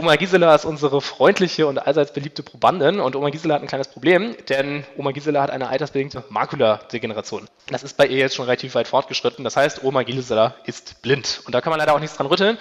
Oma 0.00 0.16
Gisela 0.16 0.54
ist 0.54 0.64
unsere 0.64 1.02
freundliche 1.02 1.66
und 1.66 1.76
allseits 1.76 2.14
beliebte 2.14 2.42
Probandin 2.42 3.00
und 3.00 3.16
Oma 3.16 3.28
Gisela 3.28 3.56
hat 3.56 3.60
ein 3.60 3.68
kleines 3.68 3.88
Problem, 3.88 4.34
denn 4.48 4.82
Oma 4.96 5.10
Gisela 5.10 5.42
hat 5.42 5.50
eine 5.50 5.68
altersbedingte 5.68 6.24
Makuladegeneration. 6.30 7.46
Das 7.68 7.82
ist 7.82 7.98
bei 7.98 8.06
ihr 8.06 8.16
jetzt 8.16 8.34
schon 8.34 8.46
relativ 8.46 8.74
weit 8.74 8.88
fortgeschritten. 8.88 9.44
Das 9.44 9.58
heißt, 9.58 9.84
Oma 9.84 10.02
Gisela 10.02 10.54
ist 10.64 11.02
blind 11.02 11.42
und 11.44 11.54
da 11.54 11.60
kann 11.60 11.70
man 11.70 11.78
leider 11.78 11.94
auch 11.94 12.00
nichts 12.00 12.16
dran 12.16 12.28
rütteln. 12.28 12.56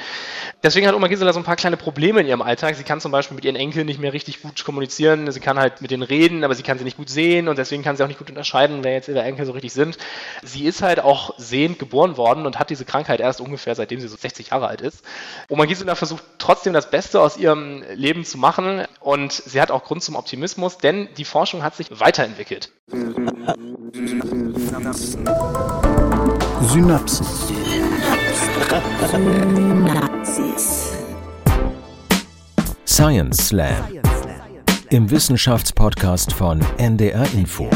Deswegen 0.63 0.86
hat 0.86 0.94
Oma 0.96 1.07
Gisela 1.07 1.31
so 1.31 1.39
ein 1.39 1.46
paar 1.46 1.55
kleine 1.55 1.78
Probleme 1.78 2.20
in 2.20 2.28
ihrem 2.28 2.41
Alltag. 2.41 2.75
Sie 2.75 2.83
kann 2.83 2.99
zum 2.99 3.13
Beispiel 3.13 3.36
mit 3.36 3.46
ihren 3.46 3.56
Enkeln 3.56 3.86
nicht 3.86 4.02
mehr 4.02 4.12
richtig 4.12 4.42
gut 4.42 4.66
kommunizieren. 4.66 5.32
Sie 5.32 5.40
kann 5.40 5.58
halt 5.58 5.82
mit 5.82 5.92
denen 5.92 6.04
reden, 6.04 6.44
aber 6.44 6.56
sie 6.56 6.64
kann 6.64 6.78
sie 6.78 6.84
nicht 6.84 6.98
gut 6.98 7.10
sehen 7.10 7.48
und 7.48 7.58
deswegen 7.58 7.84
kann 7.84 7.96
sie 7.96 8.04
auch 8.04 8.10
nicht 8.10 8.20
gut 8.20 8.30
unterscheiden, 8.30 8.84
wer 8.84 8.92
jetzt 8.92 9.08
ihre 9.08 9.24
Enkel 9.24 9.46
so 9.46 9.54
richtig 9.54 9.71
sind. 9.71 9.98
Sie 10.44 10.66
ist 10.66 10.82
halt 10.82 11.00
auch 11.00 11.36
sehend 11.38 11.80
geboren 11.80 12.18
worden 12.18 12.46
und 12.46 12.60
hat 12.60 12.70
diese 12.70 12.84
Krankheit 12.84 13.21
erst 13.21 13.40
ungefähr 13.40 13.76
seitdem 13.76 14.02
sie 14.02 14.10
so 14.10 14.18
60 14.18 14.50
Jahre 14.50 14.68
alt 14.68 14.82
ist. 14.82 15.06
Oma 15.48 15.64
Gisela 15.64 15.96
versucht 15.96 16.24
trotzdem 16.38 16.74
das 16.74 16.92
Beste 16.92 17.21
aus 17.21 17.29
aus 17.30 17.38
ihrem 17.38 17.84
Leben 17.93 18.25
zu 18.25 18.39
machen 18.39 18.86
und 19.02 19.32
sie 19.32 19.61
hat 19.61 19.69
auch 19.69 19.83
Grund 19.83 20.01
zum 20.01 20.15
Optimismus, 20.15 20.79
denn 20.79 21.10
die 21.18 21.25
Forschung 21.25 21.61
hat 21.61 21.75
sich 21.75 22.00
weiterentwickelt. 22.00 22.71
Synapsen. 23.93 25.29
Synapsis. 26.61 27.47
Science 32.88 33.38
Slam. 33.50 33.75
Im 34.89 35.11
Wissenschaftspodcast 35.11 36.33
von 36.33 36.66
NDR 36.80 37.31
Info. 37.33 37.69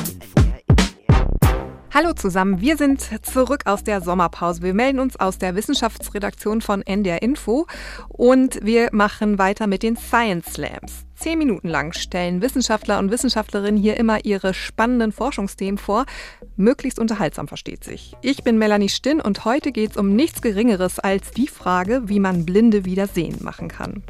Hallo 1.95 2.11
zusammen, 2.13 2.59
wir 2.59 2.75
sind 2.75 3.07
zurück 3.23 3.67
aus 3.67 3.83
der 3.83 4.01
Sommerpause. 4.01 4.63
Wir 4.63 4.73
melden 4.73 4.97
uns 4.97 5.15
aus 5.19 5.37
der 5.37 5.53
Wissenschaftsredaktion 5.53 6.61
von 6.61 6.81
NDR 6.81 7.21
Info 7.21 7.67
und 8.07 8.59
wir 8.63 8.89
machen 8.91 9.37
weiter 9.37 9.67
mit 9.67 9.83
den 9.83 9.95
Science 9.95 10.53
Slams. 10.53 11.05
Zehn 11.13 11.37
Minuten 11.37 11.67
lang 11.67 11.93
stellen 11.93 12.41
Wissenschaftler 12.41 12.97
und 12.97 13.11
Wissenschaftlerinnen 13.11 13.79
hier 13.79 13.97
immer 13.97 14.25
ihre 14.25 14.55
spannenden 14.55 15.11
Forschungsthemen 15.11 15.77
vor. 15.77 16.07
Möglichst 16.55 16.97
unterhaltsam 16.97 17.47
versteht 17.47 17.83
sich. 17.83 18.15
Ich 18.23 18.43
bin 18.43 18.57
Melanie 18.57 18.89
Stinn 18.89 19.21
und 19.21 19.45
heute 19.45 19.71
geht 19.71 19.91
es 19.91 19.97
um 19.97 20.15
nichts 20.15 20.41
Geringeres 20.41 20.97
als 20.97 21.29
die 21.29 21.47
Frage, 21.47 22.09
wie 22.09 22.19
man 22.19 22.43
Blinde 22.43 22.85
wieder 22.85 23.05
sehend 23.05 23.43
machen 23.43 23.67
kann. 23.67 24.01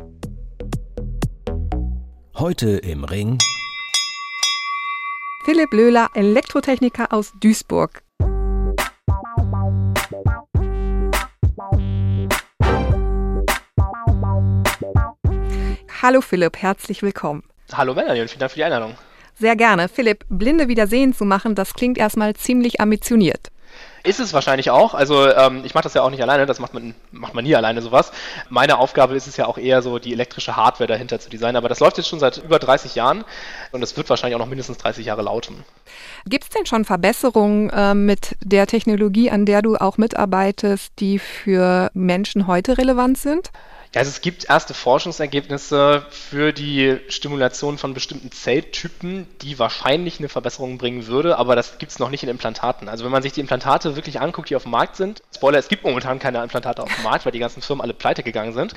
Heute 2.33 2.77
im 2.77 3.03
Ring. 3.03 3.39
Philipp 5.45 5.73
Löhler, 5.73 6.07
Elektrotechniker 6.13 7.11
aus 7.11 7.33
Duisburg. 7.41 8.01
Hallo 16.01 16.21
Philipp, 16.21 16.55
herzlich 16.57 17.03
willkommen. 17.03 17.43
Hallo 17.73 17.93
Melanie 17.93 18.21
und 18.21 18.29
vielen 18.29 18.39
Dank 18.39 18.51
für 18.51 18.55
die 18.55 18.63
Einladung. 18.63 18.95
Sehr 19.33 19.57
gerne. 19.57 19.89
Philipp, 19.89 20.23
Blinde 20.29 20.69
wieder 20.69 20.87
sehen 20.87 21.13
zu 21.13 21.25
machen, 21.25 21.55
das 21.55 21.73
klingt 21.73 21.97
erstmal 21.97 22.35
ziemlich 22.35 22.79
ambitioniert. 22.79 23.51
Ist 24.05 24.19
es 24.19 24.33
wahrscheinlich 24.33 24.69
auch. 24.69 24.93
Also 24.93 25.29
ähm, 25.29 25.61
ich 25.63 25.73
mache 25.73 25.83
das 25.83 25.93
ja 25.93 26.01
auch 26.01 26.09
nicht 26.09 26.21
alleine, 26.21 26.45
das 26.45 26.59
macht 26.59 26.73
man, 26.73 26.93
macht 27.11 27.33
man 27.33 27.45
nie 27.45 27.55
alleine 27.55 27.81
sowas. 27.81 28.11
Meine 28.49 28.77
Aufgabe 28.77 29.15
ist 29.15 29.27
es 29.27 29.37
ja 29.37 29.45
auch 29.45 29.57
eher 29.57 29.81
so, 29.81 29.97
die 29.97 30.11
elektrische 30.11 30.57
Hardware 30.57 30.87
dahinter 30.87 31.19
zu 31.19 31.29
designen. 31.29 31.55
Aber 31.55 31.69
das 31.69 31.79
läuft 31.79 31.97
jetzt 31.97 32.09
schon 32.09 32.19
seit 32.19 32.37
über 32.37 32.59
30 32.59 32.95
Jahren 32.95 33.23
und 33.71 33.81
es 33.81 33.95
wird 33.95 34.09
wahrscheinlich 34.09 34.35
auch 34.35 34.39
noch 34.39 34.47
mindestens 34.47 34.77
30 34.79 35.05
Jahre 35.05 35.21
lauten. 35.21 35.63
Gibt 36.25 36.43
es 36.43 36.49
denn 36.49 36.65
schon 36.65 36.83
Verbesserungen 36.83 37.69
äh, 37.69 37.93
mit 37.93 38.35
der 38.41 38.67
Technologie, 38.67 39.31
an 39.31 39.45
der 39.45 39.61
du 39.61 39.77
auch 39.77 39.97
mitarbeitest, 39.97 40.91
die 40.99 41.17
für 41.17 41.89
Menschen 41.93 42.45
heute 42.47 42.77
relevant 42.77 43.17
sind? 43.17 43.51
Also 43.95 44.09
es 44.09 44.21
gibt 44.21 44.49
erste 44.49 44.73
Forschungsergebnisse 44.73 46.05
für 46.09 46.51
die 46.51 46.97
Stimulation 47.09 47.77
von 47.77 47.93
bestimmten 47.93 48.31
Zelltypen, 48.31 49.27
die 49.41 49.59
wahrscheinlich 49.59 50.17
eine 50.17 50.29
Verbesserung 50.29 50.79
bringen 50.79 51.05
würde, 51.05 51.37
aber 51.37 51.55
das 51.55 51.77
gibt 51.77 51.91
es 51.91 51.99
noch 51.99 52.09
nicht 52.09 52.23
in 52.23 52.29
Implantaten. 52.29 52.89
Also 52.89 53.05
wenn 53.05 53.11
man 53.11 53.21
sich 53.21 53.33
die 53.33 53.41
Implantate 53.41 53.95
wirklich 53.95 54.19
anguckt, 54.19 54.49
die 54.49 54.55
auf 54.55 54.63
dem 54.63 54.71
Markt 54.71 54.95
sind, 54.95 55.21
Spoiler, 55.35 55.59
es 55.59 55.67
gibt 55.67 55.83
momentan 55.83 56.17
keine 56.17 56.41
Implantate 56.41 56.81
auf 56.81 56.93
dem 56.93 57.03
Markt, 57.03 57.25
weil 57.25 57.31
die 57.31 57.39
ganzen 57.39 57.61
Firmen 57.61 57.81
alle 57.81 57.93
pleite 57.93 58.23
gegangen 58.23 58.53
sind, 58.53 58.73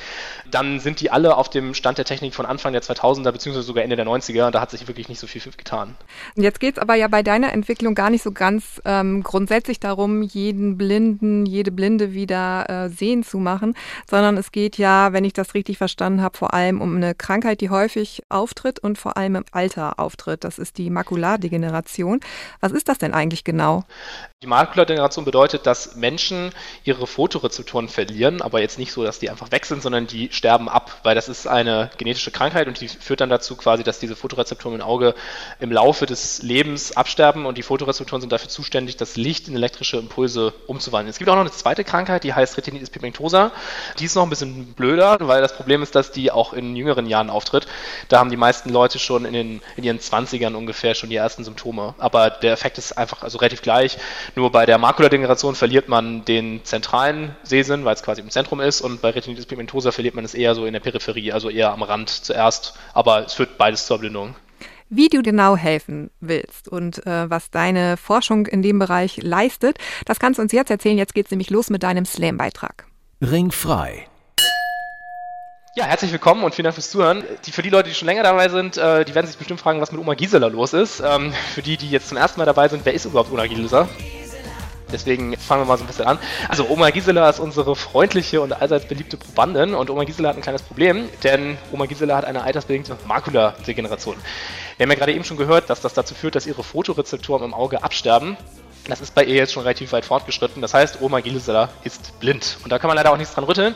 dann 0.50 0.80
sind 0.80 1.00
die 1.00 1.10
alle 1.10 1.36
auf 1.36 1.48
dem 1.48 1.72
Stand 1.72 1.96
der 1.96 2.04
Technik 2.04 2.34
von 2.34 2.44
Anfang 2.44 2.74
der 2.74 2.82
2000er 2.82 3.32
bzw. 3.32 3.62
sogar 3.62 3.84
Ende 3.84 3.96
der 3.96 4.06
90er 4.06 4.46
und 4.46 4.54
da 4.54 4.60
hat 4.60 4.70
sich 4.70 4.86
wirklich 4.86 5.08
nicht 5.08 5.18
so 5.18 5.26
viel 5.26 5.40
getan. 5.56 5.94
Jetzt 6.34 6.60
geht 6.60 6.76
es 6.76 6.82
aber 6.82 6.94
ja 6.94 7.08
bei 7.08 7.22
deiner 7.22 7.52
Entwicklung 7.52 7.94
gar 7.94 8.10
nicht 8.10 8.22
so 8.22 8.32
ganz 8.32 8.82
ähm, 8.84 9.22
grundsätzlich 9.22 9.80
darum, 9.80 10.22
jeden 10.22 10.76
Blinden, 10.76 11.46
jede 11.46 11.70
Blinde 11.70 12.12
wieder 12.12 12.68
äh, 12.68 12.88
sehen 12.90 13.22
zu 13.22 13.38
machen, 13.38 13.74
sondern 14.10 14.36
es 14.36 14.52
geht 14.52 14.76
ja 14.76 15.05
wenn 15.12 15.24
ich 15.24 15.32
das 15.32 15.54
richtig 15.54 15.78
verstanden 15.78 16.22
habe, 16.22 16.36
vor 16.36 16.54
allem 16.54 16.80
um 16.80 16.96
eine 16.96 17.14
Krankheit, 17.14 17.60
die 17.60 17.70
häufig 17.70 18.22
auftritt 18.28 18.78
und 18.78 18.98
vor 18.98 19.16
allem 19.16 19.36
im 19.36 19.44
Alter 19.52 19.98
auftritt. 19.98 20.44
Das 20.44 20.58
ist 20.58 20.78
die 20.78 20.90
Makulardegeneration. 20.90 22.20
Was 22.60 22.72
ist 22.72 22.88
das 22.88 22.98
denn 22.98 23.14
eigentlich 23.14 23.44
genau? 23.44 23.84
Die 24.42 24.46
Makuladegeneration 24.46 25.24
bedeutet, 25.24 25.66
dass 25.66 25.96
Menschen 25.96 26.50
ihre 26.84 27.06
Fotorezeptoren 27.06 27.88
verlieren, 27.88 28.42
aber 28.42 28.60
jetzt 28.60 28.78
nicht 28.78 28.92
so, 28.92 29.02
dass 29.02 29.18
die 29.18 29.30
einfach 29.30 29.50
weg 29.50 29.64
sind, 29.64 29.82
sondern 29.82 30.06
die 30.06 30.28
sterben 30.30 30.68
ab, 30.68 31.00
weil 31.04 31.14
das 31.14 31.30
ist 31.30 31.46
eine 31.46 31.90
genetische 31.96 32.30
Krankheit 32.30 32.68
und 32.68 32.78
die 32.80 32.88
führt 32.88 33.22
dann 33.22 33.30
dazu 33.30 33.56
quasi, 33.56 33.82
dass 33.82 33.98
diese 33.98 34.14
Fotorezeptoren 34.14 34.78
im 34.78 34.86
Auge 34.86 35.14
im 35.58 35.72
Laufe 35.72 36.04
des 36.04 36.42
Lebens 36.42 36.96
absterben 36.96 37.46
und 37.46 37.56
die 37.56 37.62
Fotorezeptoren 37.62 38.20
sind 38.20 38.30
dafür 38.30 38.50
zuständig, 38.50 38.98
das 38.98 39.16
Licht 39.16 39.48
in 39.48 39.56
elektrische 39.56 39.96
Impulse 39.96 40.52
umzuwandeln. 40.66 41.08
Es 41.08 41.18
gibt 41.18 41.30
auch 41.30 41.34
noch 41.34 41.40
eine 41.40 41.50
zweite 41.50 41.82
Krankheit, 41.82 42.22
die 42.22 42.34
heißt 42.34 42.58
Retinitis 42.58 42.90
pigmentosa. 42.90 43.52
Die 43.98 44.04
ist 44.04 44.16
noch 44.16 44.22
ein 44.22 44.30
bisschen 44.30 44.74
blöder, 44.96 45.28
weil 45.28 45.42
das 45.42 45.54
Problem 45.54 45.82
ist, 45.82 45.94
dass 45.94 46.10
die 46.10 46.30
auch 46.30 46.52
in 46.52 46.74
jüngeren 46.74 47.06
Jahren 47.06 47.30
auftritt. 47.30 47.66
Da 48.08 48.18
haben 48.18 48.30
die 48.30 48.36
meisten 48.36 48.70
Leute 48.70 48.98
schon 48.98 49.24
in, 49.24 49.32
den, 49.32 49.60
in 49.76 49.84
ihren 49.84 49.98
20ern 49.98 50.54
ungefähr 50.54 50.94
schon 50.94 51.10
die 51.10 51.16
ersten 51.16 51.44
Symptome. 51.44 51.94
Aber 51.98 52.30
der 52.30 52.52
Effekt 52.52 52.78
ist 52.78 52.96
einfach 52.96 53.22
also 53.22 53.38
relativ 53.38 53.62
gleich. 53.62 53.98
Nur 54.34 54.50
bei 54.50 54.66
der 54.66 54.78
Makuladegeneration 54.78 55.54
verliert 55.54 55.88
man 55.88 56.24
den 56.24 56.64
zentralen 56.64 57.36
Sehsinn, 57.42 57.84
weil 57.84 57.94
es 57.94 58.02
quasi 58.02 58.20
im 58.20 58.30
Zentrum 58.30 58.60
ist, 58.60 58.80
und 58.80 59.02
bei 59.02 59.10
Retinitis 59.10 59.46
pigmentosa 59.46 59.92
verliert 59.92 60.14
man 60.14 60.24
es 60.24 60.34
eher 60.34 60.54
so 60.54 60.66
in 60.66 60.72
der 60.72 60.80
Peripherie, 60.80 61.32
also 61.32 61.50
eher 61.50 61.72
am 61.72 61.82
Rand 61.82 62.08
zuerst, 62.08 62.74
aber 62.94 63.26
es 63.26 63.34
führt 63.34 63.58
beides 63.58 63.86
zur 63.86 63.96
Erblindung. 63.96 64.34
Wie 64.88 65.08
du 65.08 65.20
genau 65.22 65.56
helfen 65.56 66.10
willst 66.20 66.68
und 66.68 67.04
äh, 67.06 67.28
was 67.28 67.50
deine 67.50 67.96
Forschung 67.96 68.46
in 68.46 68.62
dem 68.62 68.78
Bereich 68.78 69.18
leistet, 69.20 69.78
das 70.04 70.20
kannst 70.20 70.38
du 70.38 70.42
uns 70.42 70.52
jetzt 70.52 70.70
erzählen. 70.70 70.96
Jetzt 70.96 71.14
geht 71.14 71.26
es 71.26 71.32
nämlich 71.32 71.50
los 71.50 71.70
mit 71.70 71.82
deinem 71.82 72.04
Slam-Beitrag. 72.04 72.86
Ringfrei. 73.20 74.06
Ja, 75.76 75.84
herzlich 75.84 76.10
willkommen 76.10 76.42
und 76.42 76.54
vielen 76.54 76.64
Dank 76.64 76.74
fürs 76.74 76.90
Zuhören. 76.90 77.22
Die, 77.44 77.52
für 77.52 77.60
die 77.60 77.68
Leute, 77.68 77.90
die 77.90 77.94
schon 77.94 78.06
länger 78.06 78.22
dabei 78.22 78.48
sind, 78.48 78.78
äh, 78.78 79.04
die 79.04 79.14
werden 79.14 79.26
sich 79.26 79.36
bestimmt 79.36 79.60
fragen, 79.60 79.78
was 79.78 79.92
mit 79.92 80.00
Oma 80.00 80.14
Gisela 80.14 80.46
los 80.46 80.72
ist. 80.72 81.02
Ähm, 81.04 81.34
für 81.52 81.60
die, 81.60 81.76
die 81.76 81.90
jetzt 81.90 82.08
zum 82.08 82.16
ersten 82.16 82.40
Mal 82.40 82.46
dabei 82.46 82.66
sind, 82.68 82.86
wer 82.86 82.94
ist 82.94 83.04
überhaupt 83.04 83.30
Oma 83.30 83.46
Gisela? 83.46 83.86
Deswegen 84.90 85.36
fangen 85.36 85.60
wir 85.60 85.66
mal 85.66 85.76
so 85.76 85.84
ein 85.84 85.86
bisschen 85.86 86.06
an. 86.06 86.18
Also 86.48 86.66
Oma 86.70 86.88
Gisela 86.88 87.28
ist 87.28 87.40
unsere 87.40 87.76
freundliche 87.76 88.40
und 88.40 88.54
allseits 88.54 88.88
beliebte 88.88 89.18
Probandin 89.18 89.74
und 89.74 89.90
Oma 89.90 90.04
Gisela 90.04 90.30
hat 90.30 90.36
ein 90.36 90.42
kleines 90.42 90.62
Problem, 90.62 91.10
denn 91.22 91.58
Oma 91.70 91.84
Gisela 91.84 92.16
hat 92.16 92.24
eine 92.24 92.42
altersbedingte 92.42 92.96
Makuladegeneration. 93.06 94.16
Wir 94.78 94.84
haben 94.84 94.90
ja 94.92 94.96
gerade 94.96 95.12
eben 95.12 95.24
schon 95.24 95.36
gehört, 95.36 95.68
dass 95.68 95.82
das 95.82 95.92
dazu 95.92 96.14
führt, 96.14 96.36
dass 96.36 96.46
ihre 96.46 96.62
Fotorezeptoren 96.64 97.44
im 97.44 97.52
Auge 97.52 97.84
absterben 97.84 98.38
das 98.88 99.00
ist 99.00 99.14
bei 99.14 99.24
ihr 99.24 99.34
jetzt 99.34 99.52
schon 99.52 99.62
relativ 99.62 99.92
weit 99.92 100.04
fortgeschritten. 100.04 100.62
Das 100.62 100.74
heißt, 100.74 101.00
Oma 101.00 101.20
Gisela 101.20 101.70
ist 101.84 102.18
blind. 102.20 102.58
Und 102.62 102.70
da 102.70 102.78
kann 102.78 102.88
man 102.88 102.96
leider 102.96 103.12
auch 103.12 103.16
nichts 103.16 103.34
dran 103.34 103.44
rütteln. 103.44 103.74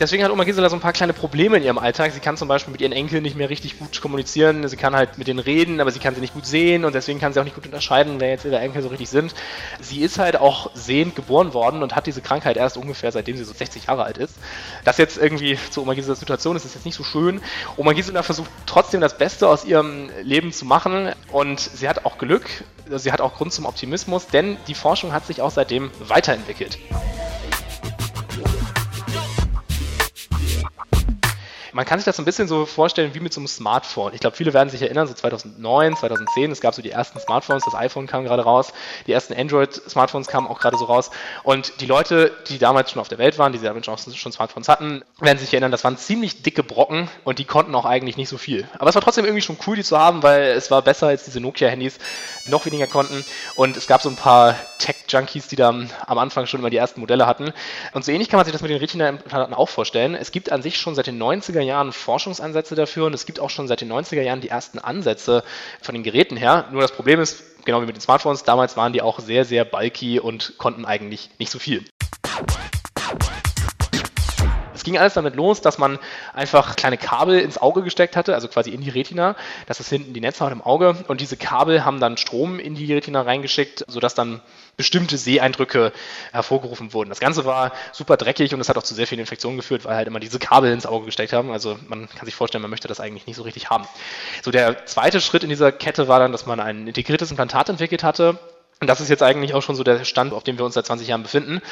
Deswegen 0.00 0.24
hat 0.24 0.30
Oma 0.30 0.44
Gisela 0.44 0.68
so 0.68 0.76
ein 0.76 0.80
paar 0.80 0.92
kleine 0.92 1.12
Probleme 1.12 1.56
in 1.56 1.62
ihrem 1.62 1.78
Alltag. 1.78 2.12
Sie 2.12 2.20
kann 2.20 2.36
zum 2.36 2.48
Beispiel 2.48 2.72
mit 2.72 2.80
ihren 2.80 2.92
Enkeln 2.92 3.22
nicht 3.22 3.36
mehr 3.36 3.48
richtig 3.48 3.78
gut 3.78 4.00
kommunizieren. 4.00 4.66
Sie 4.68 4.76
kann 4.76 4.94
halt 4.94 5.18
mit 5.18 5.28
denen 5.28 5.38
reden, 5.38 5.80
aber 5.80 5.90
sie 5.90 5.98
kann 5.98 6.14
sie 6.14 6.20
nicht 6.20 6.34
gut 6.34 6.46
sehen 6.46 6.84
und 6.84 6.94
deswegen 6.94 7.20
kann 7.20 7.32
sie 7.32 7.40
auch 7.40 7.44
nicht 7.44 7.54
gut 7.54 7.64
unterscheiden, 7.64 8.16
wer 8.18 8.30
jetzt 8.30 8.44
ihre 8.44 8.58
Enkel 8.58 8.82
so 8.82 8.88
richtig 8.88 9.08
sind. 9.08 9.34
Sie 9.80 10.00
ist 10.00 10.18
halt 10.18 10.36
auch 10.36 10.70
sehend 10.74 11.16
geboren 11.16 11.54
worden 11.54 11.82
und 11.82 11.96
hat 11.96 12.06
diese 12.06 12.20
Krankheit 12.20 12.56
erst 12.56 12.76
ungefähr 12.76 13.12
seitdem 13.12 13.36
sie 13.36 13.44
so 13.44 13.52
60 13.52 13.86
Jahre 13.86 14.04
alt 14.04 14.18
ist. 14.18 14.34
Das 14.84 14.98
jetzt 14.98 15.16
irgendwie 15.16 15.58
zu 15.70 15.82
Oma 15.82 15.94
Giselas 15.94 16.20
Situation 16.20 16.56
ist, 16.56 16.64
ist 16.64 16.74
jetzt 16.74 16.84
nicht 16.84 16.96
so 16.96 17.04
schön. 17.04 17.40
Oma 17.76 17.92
Gisela 17.92 18.22
versucht 18.22 18.50
trotzdem 18.66 19.00
das 19.00 19.16
Beste 19.16 19.48
aus 19.48 19.64
ihrem 19.64 20.10
Leben 20.22 20.52
zu 20.52 20.64
machen 20.64 21.12
und 21.32 21.60
sie 21.60 21.88
hat 21.88 22.04
auch 22.04 22.18
Glück. 22.18 22.46
Sie 22.90 23.12
hat 23.12 23.22
auch 23.22 23.36
Grund 23.36 23.52
zum 23.52 23.64
Optimismus 23.64 24.26
denn 24.34 24.58
die 24.66 24.74
Forschung 24.74 25.12
hat 25.12 25.24
sich 25.24 25.40
auch 25.40 25.50
seitdem 25.50 25.90
weiterentwickelt. 26.00 26.78
Man 31.74 31.84
kann 31.84 31.98
sich 31.98 32.04
das 32.04 32.20
ein 32.20 32.24
bisschen 32.24 32.46
so 32.46 32.66
vorstellen 32.66 33.14
wie 33.14 33.20
mit 33.20 33.32
so 33.32 33.40
einem 33.40 33.48
Smartphone. 33.48 34.14
Ich 34.14 34.20
glaube, 34.20 34.36
viele 34.36 34.54
werden 34.54 34.70
sich 34.70 34.80
erinnern, 34.80 35.08
so 35.08 35.12
2009, 35.12 35.96
2010, 35.96 36.52
es 36.52 36.60
gab 36.60 36.72
so 36.72 36.82
die 36.82 36.92
ersten 36.92 37.18
Smartphones, 37.18 37.64
das 37.64 37.74
iPhone 37.74 38.06
kam 38.06 38.22
gerade 38.22 38.44
raus, 38.44 38.72
die 39.08 39.12
ersten 39.12 39.34
Android-Smartphones 39.34 40.28
kamen 40.28 40.46
auch 40.46 40.60
gerade 40.60 40.78
so 40.78 40.84
raus. 40.84 41.10
Und 41.42 41.80
die 41.80 41.86
Leute, 41.86 42.30
die 42.48 42.58
damals 42.58 42.92
schon 42.92 43.00
auf 43.00 43.08
der 43.08 43.18
Welt 43.18 43.40
waren, 43.40 43.52
die 43.52 43.58
damals 43.58 43.86
schon 43.86 44.32
Smartphones 44.32 44.68
hatten, 44.68 45.02
werden 45.18 45.38
sich 45.38 45.52
erinnern, 45.52 45.72
das 45.72 45.82
waren 45.82 45.96
ziemlich 45.96 46.42
dicke 46.42 46.62
Brocken 46.62 47.08
und 47.24 47.40
die 47.40 47.44
konnten 47.44 47.74
auch 47.74 47.86
eigentlich 47.86 48.16
nicht 48.16 48.28
so 48.28 48.38
viel. 48.38 48.68
Aber 48.78 48.90
es 48.90 48.94
war 48.94 49.02
trotzdem 49.02 49.24
irgendwie 49.24 49.42
schon 49.42 49.58
cool, 49.66 49.74
die 49.74 49.82
zu 49.82 49.98
haben, 49.98 50.22
weil 50.22 50.52
es 50.52 50.70
war 50.70 50.80
besser 50.80 51.08
als 51.08 51.24
diese 51.24 51.40
Nokia-Handys, 51.40 51.98
noch 52.46 52.66
weniger 52.66 52.86
konnten. 52.86 53.24
Und 53.56 53.76
es 53.76 53.88
gab 53.88 54.00
so 54.00 54.08
ein 54.10 54.16
paar 54.16 54.54
Tech-Junkies, 54.78 55.48
die 55.48 55.56
da 55.56 55.70
am 55.70 56.18
Anfang 56.18 56.46
schon 56.46 56.60
immer 56.60 56.70
die 56.70 56.76
ersten 56.76 57.00
Modelle 57.00 57.26
hatten. 57.26 57.52
Und 57.94 58.04
so 58.04 58.12
ähnlich 58.12 58.28
kann 58.28 58.38
man 58.38 58.44
sich 58.44 58.52
das 58.52 58.62
mit 58.62 58.70
den 58.70 58.78
Retina-Implantaten 58.78 59.54
auch 59.54 59.68
vorstellen. 59.68 60.14
Es 60.14 60.30
gibt 60.30 60.52
an 60.52 60.62
sich 60.62 60.78
schon 60.78 60.94
seit 60.94 61.08
den 61.08 61.20
90er 61.20 61.63
Jahren 61.64 61.92
Forschungsansätze 61.92 62.74
dafür 62.74 63.06
und 63.06 63.14
es 63.14 63.26
gibt 63.26 63.40
auch 63.40 63.50
schon 63.50 63.68
seit 63.68 63.80
den 63.80 63.92
90er 63.92 64.22
Jahren 64.22 64.40
die 64.40 64.48
ersten 64.48 64.78
Ansätze 64.78 65.42
von 65.82 65.94
den 65.94 66.04
Geräten 66.04 66.36
her. 66.36 66.68
Nur 66.70 66.82
das 66.82 66.92
Problem 66.92 67.20
ist, 67.20 67.64
genau 67.64 67.82
wie 67.82 67.86
mit 67.86 67.96
den 67.96 68.00
Smartphones, 68.00 68.44
damals 68.44 68.76
waren 68.76 68.92
die 68.92 69.02
auch 69.02 69.18
sehr, 69.18 69.44
sehr 69.44 69.64
bulky 69.64 70.20
und 70.20 70.58
konnten 70.58 70.84
eigentlich 70.84 71.30
nicht 71.38 71.50
so 71.50 71.58
viel. 71.58 71.84
Es 74.84 74.86
ging 74.86 74.98
alles 74.98 75.14
damit 75.14 75.34
los, 75.34 75.62
dass 75.62 75.78
man 75.78 75.98
einfach 76.34 76.76
kleine 76.76 76.98
Kabel 76.98 77.40
ins 77.40 77.56
Auge 77.56 77.82
gesteckt 77.82 78.16
hatte, 78.16 78.34
also 78.34 78.48
quasi 78.48 78.68
in 78.68 78.82
die 78.82 78.90
Retina. 78.90 79.34
Das 79.64 79.80
ist 79.80 79.88
hinten 79.88 80.12
die 80.12 80.20
Netzhaut 80.20 80.52
im 80.52 80.60
Auge. 80.60 80.94
Und 81.08 81.22
diese 81.22 81.38
Kabel 81.38 81.86
haben 81.86 82.00
dann 82.00 82.18
Strom 82.18 82.58
in 82.58 82.74
die 82.74 82.92
Retina 82.92 83.22
reingeschickt, 83.22 83.86
sodass 83.88 84.14
dann 84.14 84.42
bestimmte 84.76 85.16
Seeeindrücke 85.16 85.90
hervorgerufen 86.32 86.92
wurden. 86.92 87.08
Das 87.08 87.18
Ganze 87.18 87.46
war 87.46 87.72
super 87.92 88.18
dreckig 88.18 88.52
und 88.52 88.60
es 88.60 88.68
hat 88.68 88.76
auch 88.76 88.82
zu 88.82 88.92
sehr 88.94 89.06
vielen 89.06 89.20
Infektionen 89.20 89.56
geführt, 89.56 89.86
weil 89.86 89.96
halt 89.96 90.06
immer 90.06 90.20
diese 90.20 90.38
Kabel 90.38 90.70
ins 90.70 90.84
Auge 90.84 91.06
gesteckt 91.06 91.32
haben. 91.32 91.50
Also 91.50 91.78
man 91.88 92.06
kann 92.10 92.26
sich 92.26 92.34
vorstellen, 92.34 92.60
man 92.60 92.70
möchte 92.70 92.86
das 92.86 93.00
eigentlich 93.00 93.26
nicht 93.26 93.36
so 93.36 93.42
richtig 93.44 93.70
haben. 93.70 93.86
So 94.42 94.50
der 94.50 94.84
zweite 94.84 95.22
Schritt 95.22 95.44
in 95.44 95.48
dieser 95.48 95.72
Kette 95.72 96.08
war 96.08 96.18
dann, 96.18 96.32
dass 96.32 96.44
man 96.44 96.60
ein 96.60 96.88
integriertes 96.88 97.30
Implantat 97.30 97.70
entwickelt 97.70 98.04
hatte, 98.04 98.38
und 98.80 98.88
das 98.88 99.00
ist 99.00 99.08
jetzt 99.08 99.22
eigentlich 99.22 99.54
auch 99.54 99.62
schon 99.62 99.76
so 99.76 99.84
der 99.84 100.04
Stand, 100.04 100.32
auf 100.32 100.44
dem 100.44 100.58
wir 100.58 100.64
uns 100.64 100.74
seit 100.74 100.86
20 100.86 101.08
Jahren 101.08 101.22
befinden. 101.22 101.62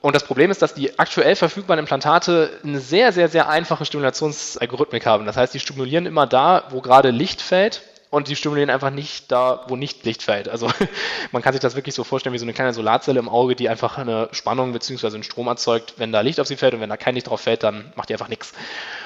Und 0.00 0.14
das 0.14 0.24
Problem 0.24 0.50
ist, 0.50 0.62
dass 0.62 0.74
die 0.74 0.98
aktuell 0.98 1.36
verfügbaren 1.36 1.78
Implantate 1.78 2.50
eine 2.62 2.80
sehr, 2.80 3.12
sehr, 3.12 3.28
sehr 3.28 3.48
einfache 3.48 3.84
Stimulationsalgorithmik 3.84 5.04
haben. 5.06 5.26
Das 5.26 5.36
heißt, 5.36 5.52
die 5.54 5.60
stimulieren 5.60 6.06
immer 6.06 6.26
da, 6.26 6.64
wo 6.70 6.80
gerade 6.80 7.10
Licht 7.10 7.42
fällt 7.42 7.82
und 8.14 8.28
die 8.28 8.36
stimulieren 8.36 8.70
einfach 8.70 8.90
nicht 8.90 9.30
da, 9.32 9.64
wo 9.68 9.76
nicht 9.76 10.04
Licht 10.04 10.22
fällt. 10.22 10.48
Also 10.48 10.70
man 11.32 11.42
kann 11.42 11.52
sich 11.52 11.60
das 11.60 11.74
wirklich 11.74 11.94
so 11.94 12.04
vorstellen 12.04 12.32
wie 12.32 12.38
so 12.38 12.44
eine 12.44 12.52
kleine 12.52 12.72
Solarzelle 12.72 13.18
im 13.18 13.28
Auge, 13.28 13.56
die 13.56 13.68
einfach 13.68 13.98
eine 13.98 14.28
Spannung 14.32 14.72
bzw. 14.72 15.08
einen 15.08 15.24
Strom 15.24 15.48
erzeugt, 15.48 15.94
wenn 15.96 16.12
da 16.12 16.20
Licht 16.20 16.38
auf 16.40 16.46
sie 16.46 16.56
fällt 16.56 16.74
und 16.74 16.80
wenn 16.80 16.88
da 16.88 16.96
kein 16.96 17.14
Licht 17.14 17.28
drauf 17.28 17.40
fällt, 17.40 17.64
dann 17.64 17.92
macht 17.96 18.08
die 18.08 18.14
einfach 18.14 18.28
nichts. 18.28 18.52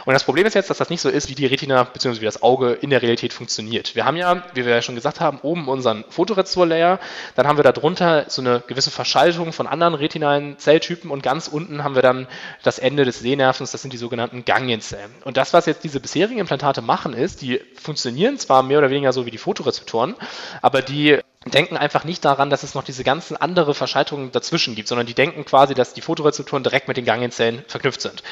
Und 0.05 0.13
das 0.13 0.25
Problem 0.25 0.47
ist 0.47 0.55
jetzt, 0.55 0.71
dass 0.71 0.79
das 0.79 0.91
nicht 0.91 1.01
so 1.01 1.09
ist, 1.09 1.29
wie 1.29 1.35
die 1.35 1.47
Retina 1.47 1.85
bzw. 1.85 2.21
wie 2.21 2.25
das 2.25 2.43
Auge 2.43 2.73
in 2.73 2.91
der 2.91 3.03
Realität 3.03 3.33
funktioniert. 3.33 3.95
Wir 3.95 4.05
haben 4.05 4.17
ja, 4.17 4.43
wie 4.55 4.65
wir 4.65 4.75
ja 4.75 4.83
schon 4.83 4.95
gesagt 4.95 5.21
haben, 5.21 5.39
oben 5.43 5.69
unseren 5.69 6.05
Photoreceptor-Layer, 6.09 6.99
dann 7.35 7.47
haben 7.47 7.57
wir 7.57 7.65
darunter 7.65 8.27
so 8.29 8.43
eine 8.43 8.63
gewisse 8.67 8.91
Verschaltung 8.91 9.53
von 9.53 9.67
anderen 9.67 9.95
retinalen 9.95 10.59
Zelltypen 10.59 11.11
und 11.11 11.23
ganz 11.23 11.49
unten 11.49 11.83
haben 11.85 11.95
wir 11.95 12.03
dann 12.03 12.27
das 12.63 12.79
Ende 12.79 13.05
des 13.05 13.21
Sehnervens, 13.21 13.73
das 13.73 13.83
sind 13.83 13.93
die 13.93 13.99
sogenannten 13.99 14.45
Ganglienzellen. 14.45 15.11
Und 15.25 15.37
das, 15.37 15.53
was 15.53 15.67
jetzt 15.67 15.85
diese 15.85 16.01
bisherigen 16.01 16.41
Implantate 16.41 16.83
machen, 16.83 17.13
ist, 17.15 17.43
die 17.43 17.61
funktionieren 17.75 18.39
zwar 18.39 18.63
mehr 18.63 18.79
oder 18.79 18.91
weniger 18.91 18.98
weniger 18.99 19.13
so 19.13 19.27
wie 19.27 19.31
die 19.31 19.39
Fotorezeptoren, 19.39 20.15
aber 20.61 20.83
die 20.83 21.19
denken 21.47 21.77
einfach 21.77 22.05
nicht 22.05 22.25
daran, 22.25 22.51
dass 22.51 22.65
es 22.65 22.75
noch 22.75 22.83
diese 22.83 23.05
ganzen 23.05 23.37
andere 23.37 23.73
Verschaltungen 23.73 24.33
dazwischen 24.33 24.75
gibt, 24.75 24.89
sondern 24.89 25.07
die 25.07 25.15
denken 25.15 25.45
quasi, 25.45 25.73
dass 25.73 25.95
die 25.95 26.01
Fotorezeptoren 26.01 26.65
direkt 26.65 26.89
mit 26.89 26.97
den 26.97 27.05
Ganglienzellen 27.05 27.65
verknüpft 27.69 28.01
sind. 28.01 28.23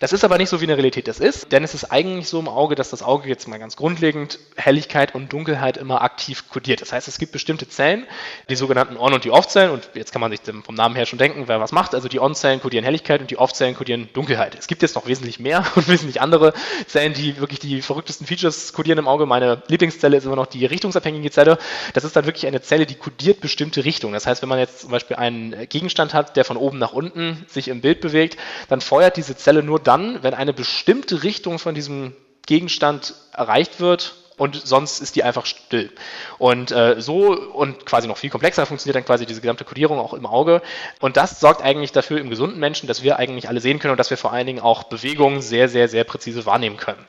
Das 0.00 0.12
ist 0.12 0.24
aber 0.24 0.38
nicht 0.38 0.48
so, 0.48 0.60
wie 0.60 0.64
in 0.64 0.68
der 0.68 0.78
Realität 0.78 1.06
das 1.06 1.20
ist, 1.20 1.52
denn 1.52 1.62
es 1.62 1.74
ist 1.74 1.92
eigentlich 1.92 2.28
so 2.28 2.40
im 2.40 2.48
Auge, 2.48 2.74
dass 2.74 2.90
das 2.90 3.02
Auge 3.02 3.28
jetzt 3.28 3.48
mal 3.48 3.58
ganz 3.58 3.76
grundlegend 3.76 4.38
Helligkeit 4.56 5.14
und 5.14 5.32
Dunkelheit 5.32 5.76
immer 5.76 6.02
aktiv 6.02 6.48
kodiert. 6.48 6.80
Das 6.80 6.92
heißt, 6.92 7.06
es 7.06 7.18
gibt 7.18 7.32
bestimmte 7.32 7.68
Zellen, 7.68 8.06
die 8.48 8.56
sogenannten 8.56 8.96
On- 8.96 9.12
und 9.12 9.24
die 9.24 9.30
Off-Zellen, 9.30 9.70
und 9.70 9.90
jetzt 9.94 10.12
kann 10.12 10.20
man 10.20 10.30
sich 10.30 10.40
vom 10.64 10.74
Namen 10.74 10.96
her 10.96 11.06
schon 11.06 11.18
denken, 11.18 11.44
wer 11.46 11.60
was 11.60 11.72
macht. 11.72 11.94
Also 11.94 12.08
die 12.08 12.18
On-Zellen 12.18 12.60
kodieren 12.60 12.84
Helligkeit 12.84 13.20
und 13.20 13.30
die 13.30 13.36
Off-Zellen 13.36 13.76
kodieren 13.76 14.08
Dunkelheit. 14.14 14.56
Es 14.58 14.66
gibt 14.66 14.82
jetzt 14.82 14.94
noch 14.94 15.06
wesentlich 15.06 15.38
mehr 15.38 15.64
und 15.74 15.86
wesentlich 15.86 16.20
andere 16.20 16.54
Zellen, 16.86 17.12
die 17.12 17.38
wirklich 17.38 17.60
die 17.60 17.82
verrücktesten 17.82 18.26
Features 18.26 18.72
kodieren 18.72 18.98
im 18.98 19.06
Auge. 19.06 19.26
Meine 19.26 19.62
Lieblingszelle 19.68 20.16
ist 20.16 20.24
immer 20.24 20.36
noch 20.36 20.46
die 20.46 20.64
richtungsabhängige 20.64 21.30
Zelle. 21.30 21.58
Das 21.92 22.04
ist 22.04 22.16
dann 22.16 22.24
wirklich 22.24 22.46
eine 22.46 22.63
Zelle, 22.64 22.86
die 22.86 22.94
kodiert 22.94 23.40
bestimmte 23.40 23.84
Richtungen. 23.84 24.14
Das 24.14 24.26
heißt, 24.26 24.42
wenn 24.42 24.48
man 24.48 24.58
jetzt 24.58 24.80
zum 24.80 24.90
Beispiel 24.90 25.16
einen 25.16 25.68
Gegenstand 25.68 26.14
hat, 26.14 26.36
der 26.36 26.44
von 26.44 26.56
oben 26.56 26.78
nach 26.78 26.92
unten 26.92 27.44
sich 27.48 27.68
im 27.68 27.80
Bild 27.80 28.00
bewegt, 28.00 28.36
dann 28.68 28.80
feuert 28.80 29.16
diese 29.16 29.36
Zelle 29.36 29.62
nur 29.62 29.78
dann, 29.78 30.22
wenn 30.22 30.34
eine 30.34 30.52
bestimmte 30.52 31.22
Richtung 31.22 31.58
von 31.58 31.74
diesem 31.74 32.14
Gegenstand 32.46 33.14
erreicht 33.32 33.80
wird 33.80 34.14
und 34.36 34.66
sonst 34.66 35.00
ist 35.00 35.16
die 35.16 35.22
einfach 35.22 35.46
still. 35.46 35.92
Und 36.38 36.72
äh, 36.72 37.00
so 37.00 37.38
und 37.38 37.86
quasi 37.86 38.08
noch 38.08 38.18
viel 38.18 38.30
komplexer 38.30 38.66
funktioniert 38.66 38.96
dann 38.96 39.04
quasi 39.04 39.26
diese 39.26 39.40
gesamte 39.40 39.64
Kodierung 39.64 39.98
auch 39.98 40.12
im 40.12 40.26
Auge. 40.26 40.60
Und 41.00 41.16
das 41.16 41.40
sorgt 41.40 41.62
eigentlich 41.62 41.92
dafür 41.92 42.18
im 42.18 42.30
gesunden 42.30 42.58
Menschen, 42.58 42.88
dass 42.88 43.02
wir 43.02 43.18
eigentlich 43.18 43.48
alle 43.48 43.60
sehen 43.60 43.78
können 43.78 43.92
und 43.92 43.98
dass 43.98 44.10
wir 44.10 44.16
vor 44.16 44.32
allen 44.32 44.46
Dingen 44.46 44.60
auch 44.60 44.84
Bewegungen 44.84 45.40
sehr, 45.40 45.68
sehr, 45.68 45.88
sehr 45.88 46.04
präzise 46.04 46.46
wahrnehmen 46.46 46.76
können. 46.76 47.06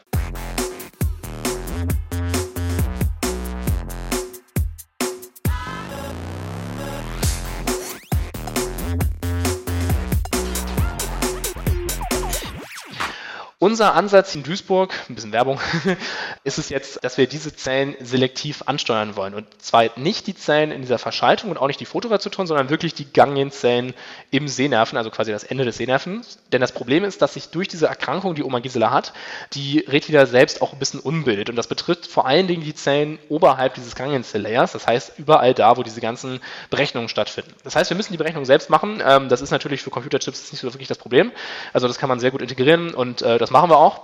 Unser 13.57 13.93
Ansatz 13.93 14.35
in 14.35 14.43
Duisburg, 14.43 14.93
ein 15.09 15.15
bisschen 15.15 15.31
Werbung, 15.31 15.61
ist 16.43 16.57
es 16.57 16.67
jetzt, 16.67 17.01
dass 17.05 17.17
wir 17.17 17.25
diese 17.25 17.55
Zellen 17.55 17.95
selektiv 18.01 18.63
ansteuern 18.65 19.15
wollen. 19.15 19.33
Und 19.33 19.45
zwar 19.61 19.85
nicht 19.95 20.27
die 20.27 20.35
Zellen 20.35 20.71
in 20.71 20.81
dieser 20.81 20.99
Verschaltung 20.99 21.51
und 21.51 21.57
auch 21.57 21.67
nicht 21.67 21.79
die 21.79 21.85
Fotorezeptoren, 21.85 22.47
sondern 22.47 22.69
wirklich 22.69 22.95
die 22.95 23.13
Ganglienzellen 23.13 23.93
im 24.29 24.49
Sehnerven, 24.49 24.97
also 24.97 25.09
quasi 25.09 25.31
das 25.31 25.45
Ende 25.45 25.63
des 25.63 25.77
Sehnervens. 25.77 26.39
Denn 26.51 26.59
das 26.59 26.73
Problem 26.73 27.05
ist, 27.05 27.21
dass 27.21 27.35
sich 27.35 27.47
durch 27.47 27.69
diese 27.69 27.87
Erkrankung, 27.87 28.35
die 28.35 28.43
Oma 28.43 28.59
Gisela 28.59 28.91
hat, 28.91 29.13
die 29.53 29.79
Retina 29.79 30.25
selbst 30.25 30.61
auch 30.61 30.73
ein 30.73 30.79
bisschen 30.79 30.99
unbildet. 30.99 31.49
Und 31.49 31.55
das 31.55 31.67
betrifft 31.67 32.07
vor 32.07 32.27
allen 32.27 32.47
Dingen 32.47 32.61
die 32.61 32.75
Zellen 32.75 33.19
oberhalb 33.29 33.75
dieses 33.75 33.95
Ganglienzell-Layers, 33.95 34.73
das 34.73 34.85
heißt 34.85 35.13
überall 35.17 35.53
da, 35.53 35.77
wo 35.77 35.83
diese 35.83 36.01
ganzen 36.01 36.41
Berechnungen 36.69 37.07
stattfinden. 37.07 37.53
Das 37.63 37.77
heißt, 37.77 37.89
wir 37.89 37.95
müssen 37.95 38.11
die 38.11 38.17
Berechnung 38.17 38.43
selbst 38.43 38.69
machen. 38.69 39.01
Ähm, 39.05 39.29
das 39.29 39.39
ist 39.39 39.51
natürlich 39.51 39.81
für 39.81 39.91
Computerchips 39.91 40.51
nicht 40.51 40.59
so 40.59 40.73
wirklich 40.73 40.89
das 40.89 40.97
Problem. 40.97 41.31
Also 41.71 41.87
das 41.87 41.97
kann 41.97 42.09
man 42.09 42.19
sehr 42.19 42.31
gut 42.31 42.41
integrieren 42.41 42.93
und 42.93 43.21
äh, 43.21 43.37
das 43.45 43.51
machen 43.55 43.69
wir 43.69 43.77
auch. 43.77 44.01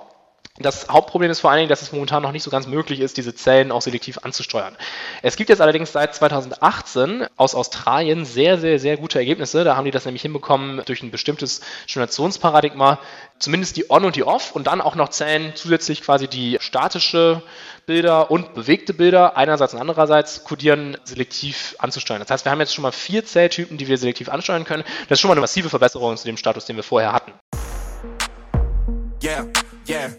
Das 0.59 0.89
Hauptproblem 0.89 1.31
ist 1.31 1.39
vor 1.39 1.49
allen 1.49 1.59
Dingen, 1.59 1.69
dass 1.69 1.81
es 1.81 1.91
momentan 1.91 2.21
noch 2.21 2.33
nicht 2.33 2.43
so 2.43 2.51
ganz 2.51 2.67
möglich 2.67 2.99
ist, 2.99 3.17
diese 3.17 3.33
Zellen 3.33 3.71
auch 3.71 3.81
selektiv 3.81 4.19
anzusteuern. 4.21 4.75
Es 5.21 5.35
gibt 5.35 5.49
jetzt 5.49 5.61
allerdings 5.61 5.91
seit 5.91 6.13
2018 6.13 7.25
aus 7.37 7.55
Australien 7.55 8.25
sehr, 8.25 8.59
sehr, 8.59 8.77
sehr 8.77 8.97
gute 8.97 9.17
Ergebnisse. 9.17 9.63
Da 9.63 9.75
haben 9.75 9.85
die 9.85 9.91
das 9.91 10.05
nämlich 10.05 10.21
hinbekommen 10.21 10.81
durch 10.85 11.03
ein 11.03 11.09
bestimmtes 11.09 11.61
Stimulationsparadigma, 11.87 12.99
zumindest 13.39 13.77
die 13.77 13.89
On 13.89 14.05
und 14.05 14.15
die 14.15 14.23
Off 14.23 14.51
und 14.53 14.67
dann 14.67 14.81
auch 14.81 14.95
noch 14.95 15.09
Zellen 15.09 15.53
zusätzlich 15.55 16.01
quasi 16.01 16.27
die 16.27 16.57
statische 16.59 17.41
Bilder 17.85 18.29
und 18.29 18.53
bewegte 18.53 18.93
Bilder 18.93 19.37
einerseits 19.37 19.73
und 19.73 19.79
andererseits 19.79 20.43
kodieren 20.43 20.97
selektiv 21.05 21.75
anzusteuern. 21.79 22.19
Das 22.19 22.29
heißt, 22.29 22.45
wir 22.45 22.51
haben 22.51 22.59
jetzt 22.59 22.75
schon 22.75 22.83
mal 22.83 22.91
vier 22.91 23.25
Zelltypen, 23.25 23.77
die 23.77 23.87
wir 23.87 23.97
selektiv 23.97 24.29
ansteuern 24.29 24.65
können. 24.65 24.83
Das 25.07 25.17
ist 25.17 25.21
schon 25.21 25.29
mal 25.29 25.33
eine 25.33 25.41
massive 25.41 25.69
Verbesserung 25.69 26.17
zu 26.17 26.25
dem 26.25 26.37
Status, 26.37 26.65
den 26.65 26.75
wir 26.75 26.83
vorher 26.83 27.13
hatten. 27.13 27.31
Yeah, 29.23 29.45
yeah. 29.87 30.09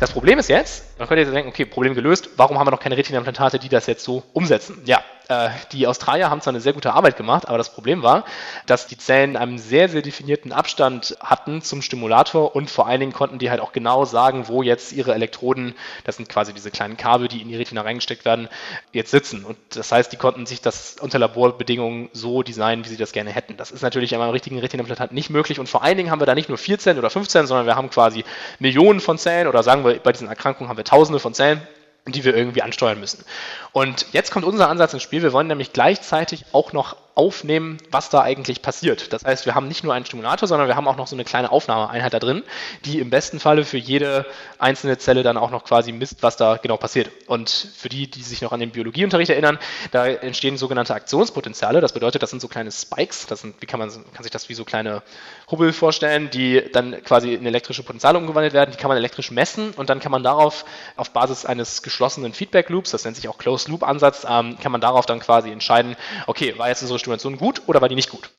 Das 0.00 0.10
Problem 0.10 0.40
ist 0.40 0.48
jetzt, 0.48 0.98
man 0.98 1.06
könnte 1.06 1.22
jetzt 1.22 1.32
denken, 1.32 1.50
okay, 1.50 1.64
Problem 1.64 1.94
gelöst, 1.94 2.30
warum 2.36 2.58
haben 2.58 2.66
wir 2.66 2.72
noch 2.72 2.80
keine 2.80 2.96
Retina-Implantate, 2.96 3.60
die 3.60 3.68
das 3.68 3.86
jetzt 3.86 4.02
so 4.02 4.24
umsetzen? 4.32 4.82
Ja, 4.84 5.04
äh, 5.28 5.48
die 5.72 5.86
Australier 5.86 6.30
haben 6.30 6.40
zwar 6.40 6.52
eine 6.52 6.60
sehr 6.60 6.72
gute 6.72 6.92
Arbeit 6.92 7.16
gemacht, 7.16 7.48
aber 7.48 7.58
das 7.58 7.72
Problem 7.72 8.02
war, 8.02 8.24
dass 8.66 8.86
die 8.86 8.98
Zellen 8.98 9.36
einen 9.36 9.58
sehr, 9.58 9.88
sehr 9.88 10.02
definierten 10.02 10.52
Abstand 10.52 11.16
hatten 11.20 11.62
zum 11.62 11.82
Stimulator 11.82 12.54
und 12.54 12.70
vor 12.70 12.86
allen 12.86 13.00
Dingen 13.00 13.12
konnten 13.12 13.38
die 13.38 13.50
halt 13.50 13.60
auch 13.60 13.72
genau 13.72 14.04
sagen, 14.04 14.48
wo 14.48 14.62
jetzt 14.62 14.92
ihre 14.92 15.14
Elektroden, 15.14 15.74
das 16.04 16.16
sind 16.16 16.28
quasi 16.28 16.52
diese 16.52 16.70
kleinen 16.70 16.96
Kabel, 16.96 17.28
die 17.28 17.40
in 17.40 17.48
die 17.48 17.56
Retina 17.56 17.82
reingesteckt 17.82 18.24
werden, 18.24 18.48
jetzt 18.92 19.10
sitzen. 19.10 19.44
Und 19.44 19.56
das 19.70 19.90
heißt, 19.92 20.12
die 20.12 20.16
konnten 20.16 20.46
sich 20.46 20.60
das 20.60 20.96
unter 21.00 21.18
Laborbedingungen 21.18 22.10
so 22.12 22.42
designen, 22.42 22.84
wie 22.84 22.90
sie 22.90 22.96
das 22.96 23.12
gerne 23.12 23.30
hätten. 23.30 23.56
Das 23.56 23.70
ist 23.70 23.82
natürlich 23.82 24.14
einem 24.14 24.30
richtigen 24.30 24.58
Retina-Implantat 24.58 25.12
nicht 25.12 25.30
möglich 25.30 25.58
und 25.58 25.68
vor 25.68 25.82
allen 25.82 25.96
Dingen 25.96 26.10
haben 26.10 26.20
wir 26.20 26.26
da 26.26 26.34
nicht 26.34 26.48
nur 26.48 26.58
vier 26.58 26.78
Zellen 26.78 26.98
oder 26.98 27.10
fünf 27.10 27.28
Zellen, 27.28 27.46
sondern 27.46 27.66
wir 27.66 27.76
haben 27.76 27.90
quasi 27.90 28.24
Millionen 28.58 29.00
von 29.00 29.18
Zellen 29.18 29.48
oder 29.48 29.62
sagen 29.62 29.84
wir, 29.84 29.98
bei 29.98 30.12
diesen 30.12 30.28
Erkrankungen 30.28 30.68
haben 30.68 30.76
wir 30.76 30.84
Tausende 30.84 31.18
von 31.18 31.34
Zellen 31.34 31.62
die 32.06 32.24
wir 32.24 32.36
irgendwie 32.36 32.62
ansteuern 32.62 33.00
müssen. 33.00 33.24
Und 33.72 34.06
jetzt 34.12 34.30
kommt 34.30 34.44
unser 34.44 34.68
Ansatz 34.68 34.92
ins 34.92 35.02
Spiel. 35.02 35.22
Wir 35.22 35.32
wollen 35.32 35.46
nämlich 35.46 35.72
gleichzeitig 35.72 36.44
auch 36.52 36.72
noch 36.72 36.96
aufnehmen, 37.14 37.78
was 37.90 38.10
da 38.10 38.22
eigentlich 38.22 38.60
passiert. 38.62 39.12
Das 39.12 39.24
heißt, 39.24 39.46
wir 39.46 39.54
haben 39.54 39.68
nicht 39.68 39.84
nur 39.84 39.94
einen 39.94 40.04
Stimulator, 40.04 40.48
sondern 40.48 40.68
wir 40.68 40.76
haben 40.76 40.88
auch 40.88 40.96
noch 40.96 41.06
so 41.06 41.14
eine 41.14 41.24
kleine 41.24 41.52
Aufnahmeeinheit 41.52 42.12
da 42.12 42.18
drin, 42.18 42.42
die 42.84 42.98
im 42.98 43.10
besten 43.10 43.38
Falle 43.38 43.64
für 43.64 43.78
jede 43.78 44.26
einzelne 44.58 44.98
Zelle 44.98 45.22
dann 45.22 45.36
auch 45.36 45.50
noch 45.50 45.64
quasi 45.64 45.92
misst, 45.92 46.22
was 46.22 46.36
da 46.36 46.56
genau 46.56 46.76
passiert. 46.76 47.10
Und 47.26 47.50
für 47.76 47.88
die, 47.88 48.10
die 48.10 48.22
sich 48.22 48.42
noch 48.42 48.52
an 48.52 48.60
den 48.60 48.70
Biologieunterricht 48.70 49.30
erinnern, 49.30 49.58
da 49.92 50.06
entstehen 50.06 50.56
sogenannte 50.56 50.94
Aktionspotenziale. 50.94 51.80
Das 51.80 51.92
bedeutet, 51.92 52.22
das 52.22 52.30
sind 52.30 52.40
so 52.40 52.48
kleine 52.48 52.72
Spikes, 52.72 53.26
das 53.26 53.40
sind, 53.40 53.54
wie 53.60 53.66
kann 53.66 53.78
man 53.78 53.90
kann 54.12 54.22
sich 54.22 54.32
das 54.32 54.48
wie 54.48 54.54
so 54.54 54.64
kleine 54.64 55.02
Hubbel 55.50 55.72
vorstellen, 55.72 56.30
die 56.30 56.62
dann 56.72 57.02
quasi 57.04 57.34
in 57.34 57.46
elektrische 57.46 57.82
Potenziale 57.82 58.18
umgewandelt 58.18 58.54
werden. 58.54 58.72
Die 58.72 58.76
kann 58.76 58.88
man 58.88 58.96
elektrisch 58.96 59.30
messen 59.30 59.70
und 59.76 59.88
dann 59.88 60.00
kann 60.00 60.10
man 60.10 60.22
darauf 60.22 60.64
auf 60.96 61.10
Basis 61.10 61.44
eines 61.44 61.82
geschlossenen 61.82 62.32
Feedback 62.32 62.70
Loops, 62.70 62.90
das 62.90 63.04
nennt 63.04 63.16
sich 63.16 63.28
auch 63.28 63.38
Closed 63.38 63.68
Loop 63.68 63.82
Ansatz, 63.82 64.26
ähm, 64.28 64.58
kann 64.60 64.72
man 64.72 64.80
darauf 64.80 65.06
dann 65.06 65.20
quasi 65.20 65.50
entscheiden, 65.50 65.96
okay, 66.26 66.58
war 66.58 66.68
jetzt 66.68 66.82
unsere 66.82 66.98
Stimulation 67.04 67.36
gut 67.36 67.62
oder 67.66 67.82
war 67.82 67.90
die 67.90 67.94
nicht 67.94 68.08
gut? 68.08 68.30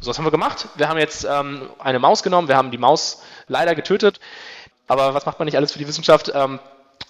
So, 0.00 0.10
was 0.10 0.18
haben 0.18 0.24
wir 0.24 0.30
gemacht? 0.30 0.68
Wir 0.76 0.88
haben 0.88 0.98
jetzt 0.98 1.24
ähm, 1.24 1.68
eine 1.80 1.98
Maus 1.98 2.22
genommen, 2.22 2.46
wir 2.46 2.56
haben 2.56 2.70
die 2.70 2.78
Maus 2.78 3.24
leider 3.48 3.74
getötet. 3.74 4.20
Aber 4.86 5.14
was 5.14 5.26
macht 5.26 5.40
man 5.40 5.46
nicht 5.46 5.56
alles 5.56 5.72
für 5.72 5.80
die 5.80 5.88
Wissenschaft? 5.88 6.30
Ähm, 6.32 6.60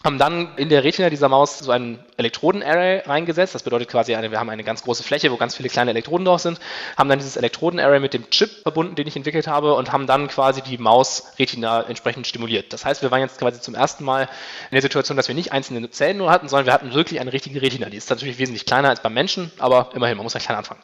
haben 0.05 0.19
dann 0.19 0.57
in 0.57 0.69
der 0.69 0.85
Retina 0.85 1.11
dieser 1.11 1.29
Maus 1.29 1.59
so 1.59 1.73
ein 1.73 1.99
Elektroden-Array 2.17 3.01
reingesetzt. 3.07 3.55
Das 3.55 3.65
bedeutet 3.65 3.89
quasi, 3.89 4.15
eine, 4.15 4.31
wir 4.31 4.39
haben 4.39 4.49
eine 4.49 4.63
ganz 4.63 4.83
große 4.85 5.03
Fläche, 5.03 5.33
wo 5.33 5.37
ganz 5.37 5.57
viele 5.57 5.69
kleine 5.69 5.91
Elektroden 5.91 6.25
drauf 6.25 6.41
sind, 6.41 6.61
haben 6.97 7.09
dann 7.09 7.19
dieses 7.19 7.37
Elektroden-Array 7.37 7.99
mit 7.99 8.15
dem 8.15 8.31
Chip 8.31 8.51
verbunden, 8.63 8.95
den 8.95 9.09
ich 9.09 9.17
entwickelt 9.17 9.49
habe, 9.49 9.75
und 9.75 9.93
haben 9.93 10.07
dann 10.07 10.29
quasi 10.29 10.63
die 10.63 10.79
Maus-Retina 10.79 11.83
entsprechend 11.83 12.27
stimuliert. 12.29 12.73
Das 12.73 12.85
heißt, 12.85 13.03
wir 13.03 13.11
waren 13.11 13.21
jetzt 13.21 13.39
quasi 13.39 13.61
zum 13.61 13.75
ersten 13.75 14.05
Mal 14.05 14.23
in 14.23 14.75
der 14.75 14.83
Situation, 14.83 15.17
dass 15.17 15.27
wir 15.27 15.35
nicht 15.35 15.53
einzelne 15.53 15.91
Zellen 15.91 16.19
nur 16.19 16.31
hatten, 16.31 16.49
sondern 16.49 16.67
wir 16.67 16.73
hatten 16.73 16.95
wirklich 16.95 17.21
eine 17.21 17.33
richtige 17.33 17.61
Retina. 17.61 17.91
Die 17.91 17.97
ist 17.97 18.09
natürlich 18.09 18.39
wesentlich 18.39 18.67
kleiner 18.67 18.91
als 18.91 19.01
beim 19.01 19.15
Menschen, 19.15 19.51
aber 19.59 19.91
immerhin, 19.95 20.17
man 20.17 20.25
muss 20.25 20.35
ja 20.35 20.41
klein 20.41 20.59
anfangen. 20.59 20.81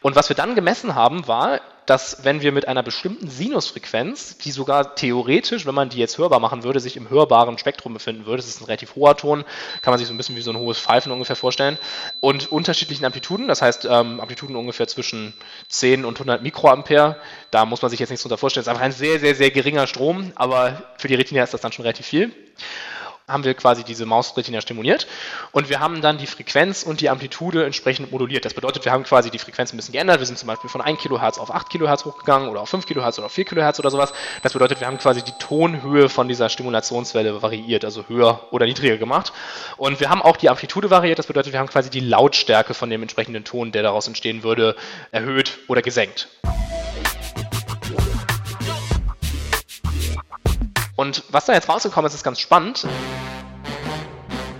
Und 0.00 0.16
was 0.16 0.28
wir 0.28 0.36
dann 0.36 0.54
gemessen 0.54 0.94
haben, 0.94 1.26
war, 1.26 1.60
dass 1.88 2.22
wenn 2.22 2.42
wir 2.42 2.52
mit 2.52 2.68
einer 2.68 2.82
bestimmten 2.82 3.30
Sinusfrequenz, 3.30 4.36
die 4.38 4.50
sogar 4.50 4.94
theoretisch, 4.94 5.64
wenn 5.64 5.74
man 5.74 5.88
die 5.88 5.96
jetzt 5.96 6.18
hörbar 6.18 6.38
machen 6.38 6.62
würde, 6.62 6.80
sich 6.80 6.98
im 6.98 7.08
hörbaren 7.08 7.56
Spektrum 7.56 7.94
befinden 7.94 8.26
würde, 8.26 8.42
das 8.42 8.48
ist 8.48 8.60
ein 8.60 8.66
relativ 8.66 8.94
hoher 8.94 9.16
Ton, 9.16 9.42
kann 9.80 9.92
man 9.92 9.98
sich 9.98 10.06
so 10.06 10.12
ein 10.12 10.18
bisschen 10.18 10.36
wie 10.36 10.42
so 10.42 10.50
ein 10.50 10.58
hohes 10.58 10.78
Pfeifen 10.78 11.10
ungefähr 11.10 11.34
vorstellen, 11.34 11.78
und 12.20 12.52
unterschiedlichen 12.52 13.06
Amplituden, 13.06 13.48
das 13.48 13.62
heißt 13.62 13.86
ähm, 13.86 14.20
Amplituden 14.20 14.54
ungefähr 14.54 14.86
zwischen 14.86 15.32
10 15.68 16.04
und 16.04 16.16
100 16.16 16.42
Mikroampere, 16.42 17.16
da 17.50 17.64
muss 17.64 17.80
man 17.80 17.90
sich 17.90 18.00
jetzt 18.00 18.10
nichts 18.10 18.22
drunter 18.22 18.36
vorstellen, 18.36 18.66
das 18.66 18.70
ist 18.70 18.76
einfach 18.76 18.84
ein 18.84 18.92
sehr, 18.92 19.18
sehr, 19.18 19.34
sehr 19.34 19.50
geringer 19.50 19.86
Strom, 19.86 20.32
aber 20.34 20.82
für 20.98 21.08
die 21.08 21.14
Retina 21.14 21.42
ist 21.42 21.54
das 21.54 21.62
dann 21.62 21.72
schon 21.72 21.84
relativ 21.84 22.04
viel 22.04 22.32
haben 23.28 23.44
wir 23.44 23.54
quasi 23.54 23.84
diese 23.84 24.06
Mausretina 24.06 24.60
stimuliert 24.60 25.06
und 25.52 25.68
wir 25.68 25.80
haben 25.80 26.00
dann 26.00 26.18
die 26.18 26.26
Frequenz 26.26 26.82
und 26.82 27.00
die 27.00 27.10
Amplitude 27.10 27.64
entsprechend 27.64 28.10
moduliert. 28.10 28.44
Das 28.44 28.54
bedeutet, 28.54 28.84
wir 28.84 28.92
haben 28.92 29.04
quasi 29.04 29.30
die 29.30 29.38
Frequenz 29.38 29.72
ein 29.72 29.76
bisschen 29.76 29.92
geändert. 29.92 30.18
Wir 30.18 30.26
sind 30.26 30.38
zum 30.38 30.46
Beispiel 30.46 30.70
von 30.70 30.80
1 30.80 30.98
Kilohertz 31.00 31.38
auf 31.38 31.54
8 31.54 31.68
Kilohertz 31.68 32.04
hochgegangen 32.04 32.48
oder 32.48 32.60
auf 32.60 32.70
5 32.70 32.86
Kilohertz 32.86 33.18
oder 33.18 33.26
auf 33.26 33.32
4 33.32 33.44
Kilohertz 33.44 33.78
oder 33.78 33.90
sowas. 33.90 34.12
Das 34.42 34.54
bedeutet, 34.54 34.80
wir 34.80 34.86
haben 34.86 34.98
quasi 34.98 35.22
die 35.22 35.32
Tonhöhe 35.38 36.08
von 36.08 36.28
dieser 36.28 36.48
Stimulationswelle 36.48 37.42
variiert, 37.42 37.84
also 37.84 38.04
höher 38.08 38.40
oder 38.50 38.66
niedriger 38.66 38.96
gemacht. 38.96 39.32
Und 39.76 40.00
wir 40.00 40.08
haben 40.08 40.22
auch 40.22 40.36
die 40.36 40.48
Amplitude 40.48 40.90
variiert. 40.90 41.18
Das 41.18 41.26
bedeutet, 41.26 41.52
wir 41.52 41.60
haben 41.60 41.68
quasi 41.68 41.90
die 41.90 42.00
Lautstärke 42.00 42.72
von 42.72 42.88
dem 42.88 43.02
entsprechenden 43.02 43.44
Ton, 43.44 43.72
der 43.72 43.82
daraus 43.82 44.06
entstehen 44.06 44.42
würde, 44.42 44.74
erhöht 45.12 45.58
oder 45.68 45.82
gesenkt. 45.82 46.28
Und 50.98 51.22
was 51.28 51.44
da 51.44 51.52
jetzt 51.52 51.68
rausgekommen 51.68 52.08
ist, 52.08 52.14
ist 52.16 52.24
ganz 52.24 52.40
spannend. 52.40 52.84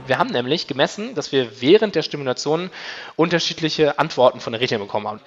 Wir 0.07 0.18
haben 0.18 0.30
nämlich 0.30 0.68
gemessen, 0.68 1.16
dass 1.16 1.33
wir 1.33 1.61
während 1.61 1.97
der 1.97 2.02
Stimulation 2.02 2.71
unterschiedliche 3.16 3.99
Antworten 3.99 4.38
von 4.38 4.52
der 4.52 4.61
Retina 4.61 4.78
bekommen 4.78 5.09
haben. 5.09 5.21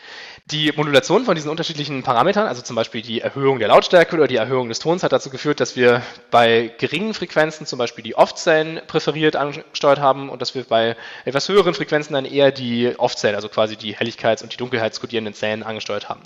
Die 0.46 0.72
Modulation 0.72 1.26
von 1.26 1.36
diesen 1.36 1.52
unterschiedlichen 1.52 2.02
Parametern, 2.02 2.48
also 2.48 2.62
zum 2.62 2.78
Beispiel 2.78 3.02
die 3.02 3.20
Erhöhung 3.20 3.60
der 3.60 3.68
Lautstärke 3.68 4.16
oder 4.16 4.28
die 4.28 4.38
Erhöhung 4.38 4.70
des 4.70 4.80
Tons, 4.80 5.04
hat 5.04 5.12
dazu 5.12 5.30
geführt, 5.30 5.60
dass 5.60 5.76
wir 5.76 6.02
bei 6.32 6.74
geringen 6.78 7.14
Frequenzen 7.14 7.66
zum 7.66 7.78
Beispiel 7.78 8.06
die 8.06 8.16
Off-Zellen 8.16 8.80
präferiert 8.88 9.36
angesteuert 9.36 10.00
haben 10.00 10.30
und 10.30 10.42
dass 10.42 10.56
wir 10.56 10.64
bei 10.64 10.96
etwas 11.26 11.50
höheren 11.50 11.74
Frequenzen 11.74 12.14
dann 12.14 12.24
eher 12.24 12.54
die 12.54 12.98
Off-Zellen, 12.98 13.36
also 13.36 13.50
quasi 13.50 13.76
die 13.76 13.98
Helligkeits- 13.98 14.44
und 14.44 14.54
die 14.54 14.58
Dunkelheitskodierenden 14.58 15.34
Zellen 15.34 15.62
angesteuert 15.62 16.08
haben. 16.08 16.22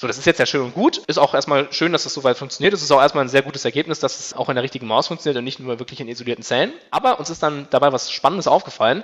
So, 0.00 0.06
das 0.06 0.16
ist 0.16 0.26
jetzt 0.26 0.38
ja 0.38 0.46
schön 0.46 0.60
und 0.60 0.74
gut. 0.74 0.98
Ist 1.08 1.18
auch 1.18 1.34
erstmal 1.34 1.72
schön, 1.72 1.90
dass 1.90 2.04
das 2.04 2.14
so 2.14 2.22
weit 2.22 2.38
funktioniert. 2.38 2.72
Es 2.72 2.82
ist 2.82 2.92
auch 2.92 3.00
erstmal 3.00 3.24
ein 3.24 3.28
sehr 3.28 3.42
gutes 3.42 3.64
Ergebnis, 3.64 3.98
dass 3.98 4.20
es 4.20 4.32
auch 4.32 4.48
in 4.48 4.54
der 4.54 4.62
richtigen 4.62 4.86
Maus 4.86 5.08
funktioniert 5.08 5.36
und 5.38 5.42
nicht 5.42 5.58
nur 5.58 5.80
wirklich 5.80 6.00
in 6.00 6.06
isolierten 6.06 6.44
Zellen. 6.44 6.72
Aber 6.92 7.18
uns 7.18 7.30
ist 7.30 7.42
dann 7.42 7.66
dabei 7.70 7.92
was 7.92 8.12
Spannendes 8.12 8.46
aufgefallen. 8.46 9.02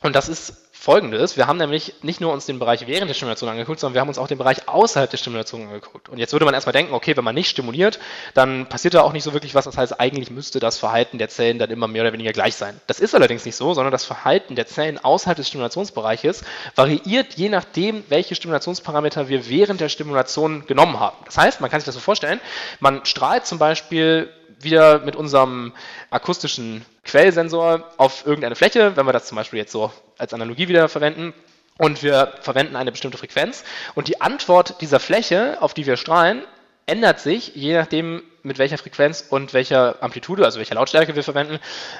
Und 0.00 0.14
das 0.14 0.28
ist 0.28 0.67
folgendes. 0.78 1.36
Wir 1.36 1.48
haben 1.48 1.58
nämlich 1.58 1.92
nicht 2.02 2.20
nur 2.20 2.32
uns 2.32 2.46
den 2.46 2.60
Bereich 2.60 2.86
während 2.86 3.08
der 3.08 3.14
Stimulation 3.14 3.50
angeguckt, 3.50 3.80
sondern 3.80 3.94
wir 3.94 4.00
haben 4.00 4.08
uns 4.08 4.18
auch 4.18 4.28
den 4.28 4.38
Bereich 4.38 4.68
außerhalb 4.68 5.10
der 5.10 5.18
Stimulation 5.18 5.62
angeguckt. 5.62 6.08
Und 6.08 6.18
jetzt 6.18 6.32
würde 6.32 6.44
man 6.44 6.54
erstmal 6.54 6.72
denken, 6.72 6.94
okay, 6.94 7.16
wenn 7.16 7.24
man 7.24 7.34
nicht 7.34 7.48
stimuliert, 7.48 7.98
dann 8.34 8.66
passiert 8.68 8.94
da 8.94 9.02
auch 9.02 9.12
nicht 9.12 9.24
so 9.24 9.32
wirklich 9.32 9.56
was. 9.56 9.64
Das 9.64 9.76
heißt, 9.76 9.98
eigentlich 9.98 10.30
müsste 10.30 10.60
das 10.60 10.78
Verhalten 10.78 11.18
der 11.18 11.28
Zellen 11.28 11.58
dann 11.58 11.70
immer 11.70 11.88
mehr 11.88 12.02
oder 12.02 12.12
weniger 12.12 12.32
gleich 12.32 12.54
sein. 12.54 12.80
Das 12.86 13.00
ist 13.00 13.14
allerdings 13.14 13.44
nicht 13.44 13.56
so, 13.56 13.74
sondern 13.74 13.90
das 13.90 14.04
Verhalten 14.04 14.54
der 14.54 14.66
Zellen 14.66 14.98
außerhalb 14.98 15.36
des 15.36 15.48
Stimulationsbereiches 15.48 16.44
variiert 16.76 17.34
je 17.34 17.48
nachdem, 17.48 18.04
welche 18.08 18.36
Stimulationsparameter 18.36 19.28
wir 19.28 19.48
während 19.48 19.80
der 19.80 19.88
Stimulation 19.88 20.64
genommen 20.66 21.00
haben. 21.00 21.16
Das 21.24 21.38
heißt, 21.38 21.60
man 21.60 21.70
kann 21.70 21.80
sich 21.80 21.86
das 21.86 21.96
so 21.96 22.00
vorstellen, 22.00 22.40
man 22.78 23.04
strahlt 23.04 23.46
zum 23.46 23.58
Beispiel 23.58 24.32
wieder 24.60 25.00
mit 25.00 25.16
unserem 25.16 25.72
akustischen 26.10 26.84
Quellsensor 27.04 27.90
auf 27.96 28.26
irgendeine 28.26 28.56
Fläche, 28.56 28.96
wenn 28.96 29.06
wir 29.06 29.12
das 29.12 29.26
zum 29.26 29.36
Beispiel 29.36 29.58
jetzt 29.58 29.72
so 29.72 29.92
als 30.18 30.34
Analogie 30.34 30.68
wieder 30.68 30.88
verwenden, 30.88 31.32
und 31.78 32.02
wir 32.02 32.34
verwenden 32.42 32.76
eine 32.76 32.90
bestimmte 32.90 33.18
Frequenz. 33.18 33.64
Und 33.94 34.08
die 34.08 34.20
Antwort 34.20 34.80
dieser 34.80 35.00
Fläche, 35.00 35.58
auf 35.60 35.74
die 35.74 35.86
wir 35.86 35.96
strahlen, 35.96 36.42
ändert 36.86 37.20
sich, 37.20 37.54
je 37.54 37.74
nachdem, 37.74 38.22
mit 38.42 38.58
welcher 38.58 38.78
Frequenz 38.78 39.24
und 39.28 39.52
welcher 39.52 40.02
Amplitude, 40.02 40.44
also 40.44 40.58
welcher 40.58 40.74
Lautstärke 40.74 41.14
wir 41.14 41.22
verwenden, 41.22 41.58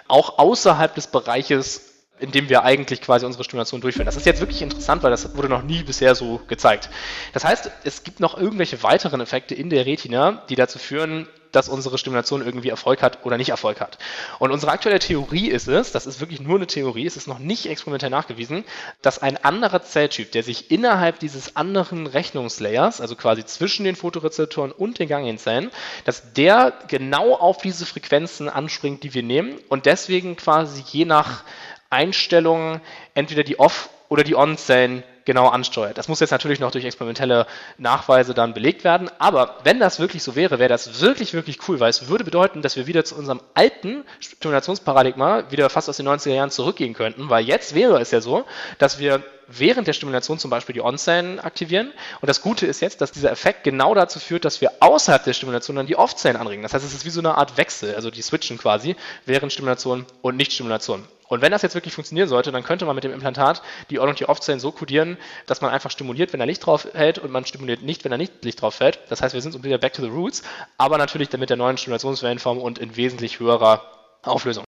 auch 0.08 0.38
außerhalb 0.38 0.94
des 0.94 1.06
Bereiches 1.06 1.87
in 2.20 2.30
dem 2.30 2.48
wir 2.48 2.64
eigentlich 2.64 3.00
quasi 3.00 3.26
unsere 3.26 3.44
Stimulation 3.44 3.80
durchführen. 3.80 4.06
Das 4.06 4.16
ist 4.16 4.26
jetzt 4.26 4.40
wirklich 4.40 4.62
interessant, 4.62 5.02
weil 5.02 5.10
das 5.10 5.36
wurde 5.36 5.48
noch 5.48 5.62
nie 5.62 5.82
bisher 5.82 6.14
so 6.14 6.40
gezeigt. 6.48 6.90
Das 7.32 7.44
heißt, 7.44 7.70
es 7.84 8.02
gibt 8.04 8.20
noch 8.20 8.38
irgendwelche 8.38 8.82
weiteren 8.82 9.20
Effekte 9.20 9.54
in 9.54 9.70
der 9.70 9.86
Retina, 9.86 10.42
die 10.48 10.56
dazu 10.56 10.78
führen, 10.78 11.28
dass 11.52 11.68
unsere 11.68 11.98
Stimulation 11.98 12.44
irgendwie 12.44 12.68
Erfolg 12.68 13.02
hat 13.02 13.24
oder 13.24 13.36
nicht 13.36 13.50
Erfolg 13.50 13.80
hat. 13.80 13.98
Und 14.38 14.50
unsere 14.50 14.72
aktuelle 14.72 14.98
Theorie 14.98 15.48
ist 15.48 15.68
es, 15.68 15.92
das 15.92 16.06
ist 16.06 16.20
wirklich 16.20 16.40
nur 16.40 16.56
eine 16.56 16.66
Theorie, 16.66 17.06
es 17.06 17.16
ist 17.16 17.26
noch 17.26 17.38
nicht 17.38 17.66
experimentell 17.66 18.10
nachgewiesen, 18.10 18.64
dass 19.02 19.20
ein 19.20 19.42
anderer 19.42 19.82
Zelltyp, 19.82 20.32
der 20.32 20.42
sich 20.42 20.70
innerhalb 20.70 21.18
dieses 21.18 21.56
anderen 21.56 22.06
Rechnungslayers, 22.06 23.00
also 23.00 23.16
quasi 23.16 23.44
zwischen 23.44 23.84
den 23.84 23.96
Photorezeptoren 23.96 24.72
und 24.72 24.98
den 24.98 25.08
Ganglienzellen, 25.08 25.70
dass 26.04 26.32
der 26.32 26.74
genau 26.88 27.34
auf 27.34 27.58
diese 27.58 27.86
Frequenzen 27.86 28.48
anspringt, 28.48 29.02
die 29.02 29.14
wir 29.14 29.22
nehmen 29.22 29.58
und 29.68 29.86
deswegen 29.86 30.36
quasi 30.36 30.82
je 30.86 31.04
nach 31.04 31.44
Einstellungen 31.90 32.80
entweder 33.14 33.44
die 33.44 33.58
Off- 33.58 33.90
oder 34.08 34.24
die 34.24 34.34
On-Zellen 34.34 35.02
genau 35.28 35.48
ansteuert. 35.48 35.98
Das 35.98 36.08
muss 36.08 36.20
jetzt 36.20 36.30
natürlich 36.30 36.58
noch 36.58 36.70
durch 36.70 36.86
experimentelle 36.86 37.46
Nachweise 37.76 38.32
dann 38.32 38.54
belegt 38.54 38.82
werden, 38.82 39.10
aber 39.18 39.56
wenn 39.62 39.78
das 39.78 40.00
wirklich 40.00 40.22
so 40.22 40.36
wäre, 40.36 40.58
wäre 40.58 40.70
das 40.70 41.02
wirklich, 41.02 41.34
wirklich 41.34 41.58
cool, 41.68 41.80
weil 41.80 41.90
es 41.90 42.08
würde 42.08 42.24
bedeuten, 42.24 42.62
dass 42.62 42.76
wir 42.76 42.86
wieder 42.86 43.04
zu 43.04 43.14
unserem 43.14 43.42
alten 43.52 44.04
Stimulationsparadigma 44.20 45.50
wieder 45.50 45.68
fast 45.68 45.90
aus 45.90 45.98
den 45.98 46.08
90er 46.08 46.32
Jahren 46.32 46.50
zurückgehen 46.50 46.94
könnten, 46.94 47.28
weil 47.28 47.44
jetzt 47.44 47.74
wäre 47.74 48.00
es 48.00 48.10
ja 48.10 48.22
so, 48.22 48.46
dass 48.78 48.98
wir 48.98 49.22
während 49.48 49.86
der 49.86 49.92
Stimulation 49.92 50.38
zum 50.38 50.50
Beispiel 50.50 50.72
die 50.72 50.80
On-Zellen 50.80 51.40
aktivieren. 51.40 51.92
Und 52.20 52.28
das 52.28 52.42
Gute 52.42 52.66
ist 52.66 52.80
jetzt, 52.80 53.00
dass 53.00 53.12
dieser 53.12 53.30
Effekt 53.30 53.64
genau 53.64 53.94
dazu 53.94 54.20
führt, 54.20 54.44
dass 54.44 54.60
wir 54.60 54.72
außerhalb 54.80 55.24
der 55.24 55.32
Stimulation 55.32 55.76
dann 55.76 55.86
die 55.86 55.96
Off-Zellen 55.96 56.36
anregen. 56.36 56.62
Das 56.62 56.74
heißt, 56.74 56.84
es 56.84 56.94
ist 56.94 57.04
wie 57.04 57.10
so 57.10 57.20
eine 57.20 57.36
Art 57.36 57.56
Wechsel, 57.56 57.94
also 57.94 58.10
die 58.10 58.22
switchen 58.22 58.58
quasi 58.58 58.96
während 59.24 59.52
Stimulation 59.52 60.06
und 60.22 60.36
Nicht-Stimulation. 60.36 61.06
Und 61.28 61.42
wenn 61.42 61.52
das 61.52 61.62
jetzt 61.62 61.74
wirklich 61.74 61.94
funktionieren 61.94 62.28
sollte, 62.28 62.50
dann 62.50 62.64
könnte 62.64 62.86
man 62.86 62.94
mit 62.94 63.04
dem 63.04 63.12
Implantat 63.12 63.62
die 63.90 64.00
On- 64.00 64.08
und 64.08 64.18
die 64.18 64.28
Off-Zellen 64.28 64.60
so 64.60 64.72
kodieren, 64.72 65.18
dass 65.46 65.60
man 65.60 65.70
einfach 65.70 65.90
stimuliert, 65.90 66.32
wenn 66.32 66.40
er 66.40 66.46
Licht 66.46 66.64
drauf 66.64 66.88
hält 66.94 67.18
und 67.18 67.30
man 67.30 67.44
stimuliert 67.44 67.82
nicht, 67.82 68.04
wenn 68.04 68.12
er 68.12 68.18
nicht 68.18 68.44
Licht 68.44 68.62
drauf 68.62 68.74
fällt. 68.74 68.98
Das 69.10 69.22
heißt, 69.22 69.34
wir 69.34 69.42
sind 69.42 69.62
wieder 69.62 69.78
back 69.78 69.92
to 69.92 70.02
the 70.02 70.08
roots, 70.08 70.42
aber 70.78 70.98
natürlich 70.98 71.30
mit 71.32 71.50
der 71.50 71.56
neuen 71.56 71.76
Stimulationswellenform 71.76 72.58
und 72.58 72.78
in 72.78 72.96
wesentlich 72.96 73.38
höherer 73.38 73.82
Auflösung. 74.22 74.64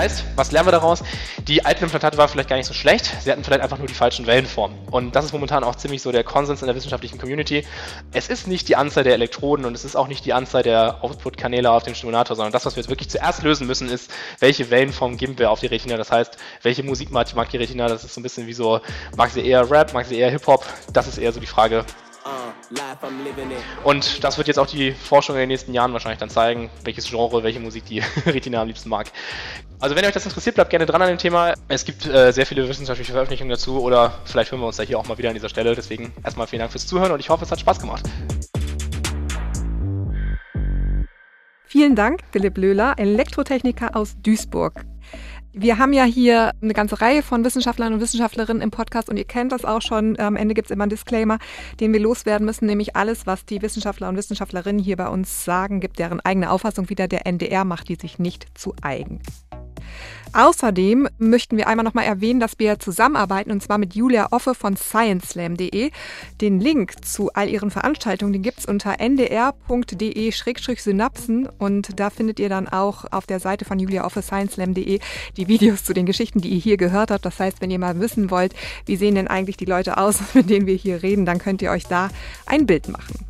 Heißt, 0.00 0.24
was 0.34 0.50
lernen 0.50 0.68
wir 0.68 0.72
daraus? 0.72 1.02
Die 1.46 1.64
alten 1.64 1.84
Implantate 1.84 2.16
waren 2.16 2.28
vielleicht 2.28 2.48
gar 2.48 2.56
nicht 2.56 2.66
so 2.66 2.72
schlecht, 2.72 3.12
sie 3.22 3.30
hatten 3.30 3.44
vielleicht 3.44 3.60
einfach 3.60 3.78
nur 3.78 3.86
die 3.86 3.94
falschen 3.94 4.26
Wellenformen. 4.26 4.78
Und 4.90 5.14
das 5.14 5.26
ist 5.26 5.32
momentan 5.32 5.62
auch 5.62 5.76
ziemlich 5.76 6.00
so 6.00 6.10
der 6.10 6.24
Konsens 6.24 6.62
in 6.62 6.66
der 6.66 6.74
wissenschaftlichen 6.74 7.18
Community. 7.18 7.66
Es 8.12 8.28
ist 8.28 8.46
nicht 8.46 8.68
die 8.68 8.76
Anzahl 8.76 9.04
der 9.04 9.14
Elektroden 9.14 9.66
und 9.66 9.74
es 9.74 9.84
ist 9.84 9.96
auch 9.96 10.08
nicht 10.08 10.24
die 10.24 10.32
Anzahl 10.32 10.62
der 10.62 11.04
Output-Kanäle 11.04 11.70
auf 11.70 11.82
dem 11.82 11.94
Stimulator, 11.94 12.34
sondern 12.34 12.52
das, 12.52 12.64
was 12.64 12.76
wir 12.76 12.82
jetzt 12.82 12.88
wirklich 12.88 13.10
zuerst 13.10 13.42
lösen 13.42 13.66
müssen, 13.66 13.90
ist, 13.90 14.10
welche 14.38 14.70
Wellenform 14.70 15.18
geben 15.18 15.38
wir 15.38 15.50
auf 15.50 15.60
die 15.60 15.66
Retina. 15.66 15.96
Das 15.98 16.10
heißt, 16.10 16.38
welche 16.62 16.82
Musik 16.82 17.10
mag 17.10 17.50
die 17.50 17.56
Retina? 17.58 17.86
Das 17.88 18.04
ist 18.04 18.14
so 18.14 18.20
ein 18.20 18.22
bisschen 18.22 18.46
wie 18.46 18.54
so, 18.54 18.80
mag 19.16 19.30
sie 19.30 19.44
eher 19.44 19.70
Rap, 19.70 19.92
mag 19.92 20.06
sie 20.06 20.16
eher 20.16 20.30
Hip-Hop? 20.30 20.64
Das 20.92 21.08
ist 21.08 21.18
eher 21.18 21.32
so 21.32 21.40
die 21.40 21.46
Frage, 21.46 21.84
und 23.84 24.24
das 24.24 24.38
wird 24.38 24.48
jetzt 24.48 24.58
auch 24.58 24.66
die 24.66 24.92
Forschung 24.92 25.36
in 25.36 25.40
den 25.40 25.48
nächsten 25.48 25.72
Jahren 25.74 25.92
wahrscheinlich 25.92 26.18
dann 26.18 26.30
zeigen, 26.30 26.70
welches 26.84 27.08
Genre, 27.08 27.42
welche 27.42 27.60
Musik 27.60 27.86
die 27.86 28.00
Retina 28.26 28.60
am 28.60 28.68
liebsten 28.68 28.88
mag. 28.88 29.10
Also 29.80 29.96
wenn 29.96 30.04
euch 30.04 30.12
das 30.12 30.26
interessiert, 30.26 30.56
bleibt 30.56 30.70
gerne 30.70 30.86
dran 30.86 31.00
an 31.00 31.08
dem 31.08 31.18
Thema. 31.18 31.54
Es 31.68 31.84
gibt 31.84 32.06
äh, 32.06 32.32
sehr 32.32 32.46
viele 32.46 32.68
wissenschaftliche 32.68 33.12
Veröffentlichungen 33.12 33.50
dazu 33.50 33.82
oder 33.82 34.12
vielleicht 34.24 34.52
hören 34.52 34.60
wir 34.60 34.66
uns 34.66 34.76
da 34.76 34.82
hier 34.82 34.98
auch 34.98 35.08
mal 35.08 35.16
wieder 35.18 35.30
an 35.30 35.34
dieser 35.34 35.48
Stelle. 35.48 35.74
Deswegen 35.74 36.12
erstmal 36.22 36.46
vielen 36.46 36.60
Dank 36.60 36.72
fürs 36.72 36.86
Zuhören 36.86 37.12
und 37.12 37.20
ich 37.20 37.30
hoffe, 37.30 37.44
es 37.44 37.50
hat 37.50 37.60
Spaß 37.60 37.80
gemacht. 37.80 38.04
Vielen 41.64 41.94
Dank, 41.94 42.20
Philipp 42.32 42.58
Löhler, 42.58 42.94
Elektrotechniker 42.98 43.94
aus 43.94 44.16
Duisburg. 44.22 44.89
Wir 45.52 45.78
haben 45.78 45.92
ja 45.92 46.04
hier 46.04 46.52
eine 46.62 46.74
ganze 46.74 47.00
Reihe 47.00 47.22
von 47.22 47.44
Wissenschaftlern 47.44 47.92
und 47.92 48.00
Wissenschaftlerinnen 48.00 48.62
im 48.62 48.70
Podcast 48.70 49.08
und 49.08 49.16
ihr 49.16 49.24
kennt 49.24 49.50
das 49.50 49.64
auch 49.64 49.82
schon. 49.82 50.18
Am 50.20 50.36
Ende 50.36 50.54
gibt 50.54 50.66
es 50.66 50.70
immer 50.70 50.84
einen 50.84 50.90
Disclaimer, 50.90 51.38
den 51.80 51.92
wir 51.92 52.00
loswerden 52.00 52.46
müssen, 52.46 52.66
nämlich 52.66 52.94
alles, 52.94 53.26
was 53.26 53.44
die 53.44 53.60
Wissenschaftler 53.60 54.08
und 54.08 54.16
Wissenschaftlerinnen 54.16 54.80
hier 54.80 54.96
bei 54.96 55.08
uns 55.08 55.44
sagen, 55.44 55.80
gibt 55.80 55.98
deren 55.98 56.20
eigene 56.20 56.50
Auffassung 56.50 56.88
wieder. 56.88 57.08
Der 57.08 57.26
NDR 57.26 57.64
macht 57.64 57.88
die 57.88 57.96
sich 57.96 58.20
nicht 58.20 58.46
zu 58.54 58.74
eigen. 58.80 59.20
Außerdem 60.32 61.08
möchten 61.18 61.56
wir 61.56 61.66
einmal 61.66 61.82
nochmal 61.84 62.04
erwähnen, 62.04 62.38
dass 62.38 62.56
wir 62.58 62.78
zusammenarbeiten 62.78 63.50
und 63.50 63.60
zwar 63.62 63.78
mit 63.78 63.94
Julia 63.94 64.28
Offe 64.30 64.54
von 64.54 64.76
scienceslam.de. 64.76 65.90
Den 66.40 66.60
Link 66.60 67.04
zu 67.04 67.32
all 67.32 67.48
ihren 67.48 67.72
Veranstaltungen, 67.72 68.32
den 68.32 68.42
gibt 68.42 68.60
es 68.60 68.66
unter 68.66 69.00
ndr.de-synapsen 69.00 71.48
und 71.58 71.98
da 71.98 72.10
findet 72.10 72.38
ihr 72.38 72.48
dann 72.48 72.68
auch 72.68 73.06
auf 73.10 73.26
der 73.26 73.40
Seite 73.40 73.64
von 73.64 73.80
Julia 73.80 74.04
Offe 74.04 74.22
scienceslam.de 74.22 75.00
die 75.36 75.48
Videos 75.48 75.82
zu 75.82 75.94
den 75.94 76.06
Geschichten, 76.06 76.40
die 76.40 76.50
ihr 76.50 76.60
hier 76.60 76.76
gehört 76.76 77.10
habt. 77.10 77.24
Das 77.24 77.40
heißt, 77.40 77.60
wenn 77.60 77.72
ihr 77.72 77.80
mal 77.80 77.98
wissen 77.98 78.30
wollt, 78.30 78.54
wie 78.86 78.94
sehen 78.96 79.16
denn 79.16 79.26
eigentlich 79.26 79.56
die 79.56 79.64
Leute 79.64 79.98
aus, 79.98 80.20
mit 80.34 80.48
denen 80.48 80.66
wir 80.66 80.76
hier 80.76 81.02
reden, 81.02 81.26
dann 81.26 81.38
könnt 81.38 81.60
ihr 81.62 81.72
euch 81.72 81.86
da 81.86 82.08
ein 82.46 82.66
Bild 82.66 82.86
machen. 82.88 83.29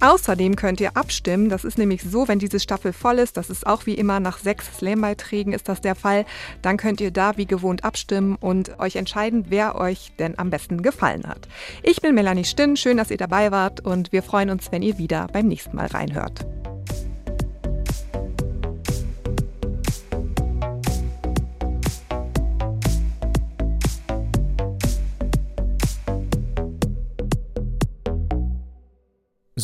Außerdem 0.00 0.56
könnt 0.56 0.80
ihr 0.80 0.96
abstimmen. 0.96 1.48
Das 1.48 1.64
ist 1.64 1.78
nämlich 1.78 2.02
so, 2.02 2.28
wenn 2.28 2.38
diese 2.38 2.60
Staffel 2.60 2.92
voll 2.92 3.18
ist, 3.18 3.36
das 3.36 3.50
ist 3.50 3.66
auch 3.66 3.86
wie 3.86 3.94
immer 3.94 4.20
nach 4.20 4.38
sechs 4.38 4.66
Slam-Beiträgen 4.78 5.52
ist 5.52 5.68
das 5.68 5.80
der 5.80 5.94
Fall, 5.94 6.26
dann 6.62 6.76
könnt 6.76 7.00
ihr 7.00 7.10
da 7.10 7.36
wie 7.36 7.46
gewohnt 7.46 7.84
abstimmen 7.84 8.36
und 8.40 8.78
euch 8.78 8.96
entscheiden, 8.96 9.46
wer 9.48 9.76
euch 9.76 10.12
denn 10.18 10.38
am 10.38 10.50
besten 10.50 10.82
gefallen 10.82 11.26
hat. 11.26 11.48
Ich 11.82 12.00
bin 12.02 12.14
Melanie 12.14 12.44
Stinn, 12.44 12.76
schön, 12.76 12.98
dass 12.98 13.10
ihr 13.10 13.16
dabei 13.16 13.50
wart 13.50 13.80
und 13.80 14.12
wir 14.12 14.22
freuen 14.22 14.50
uns, 14.50 14.70
wenn 14.70 14.82
ihr 14.82 14.98
wieder 14.98 15.28
beim 15.32 15.48
nächsten 15.48 15.76
Mal 15.76 15.86
reinhört. 15.86 16.46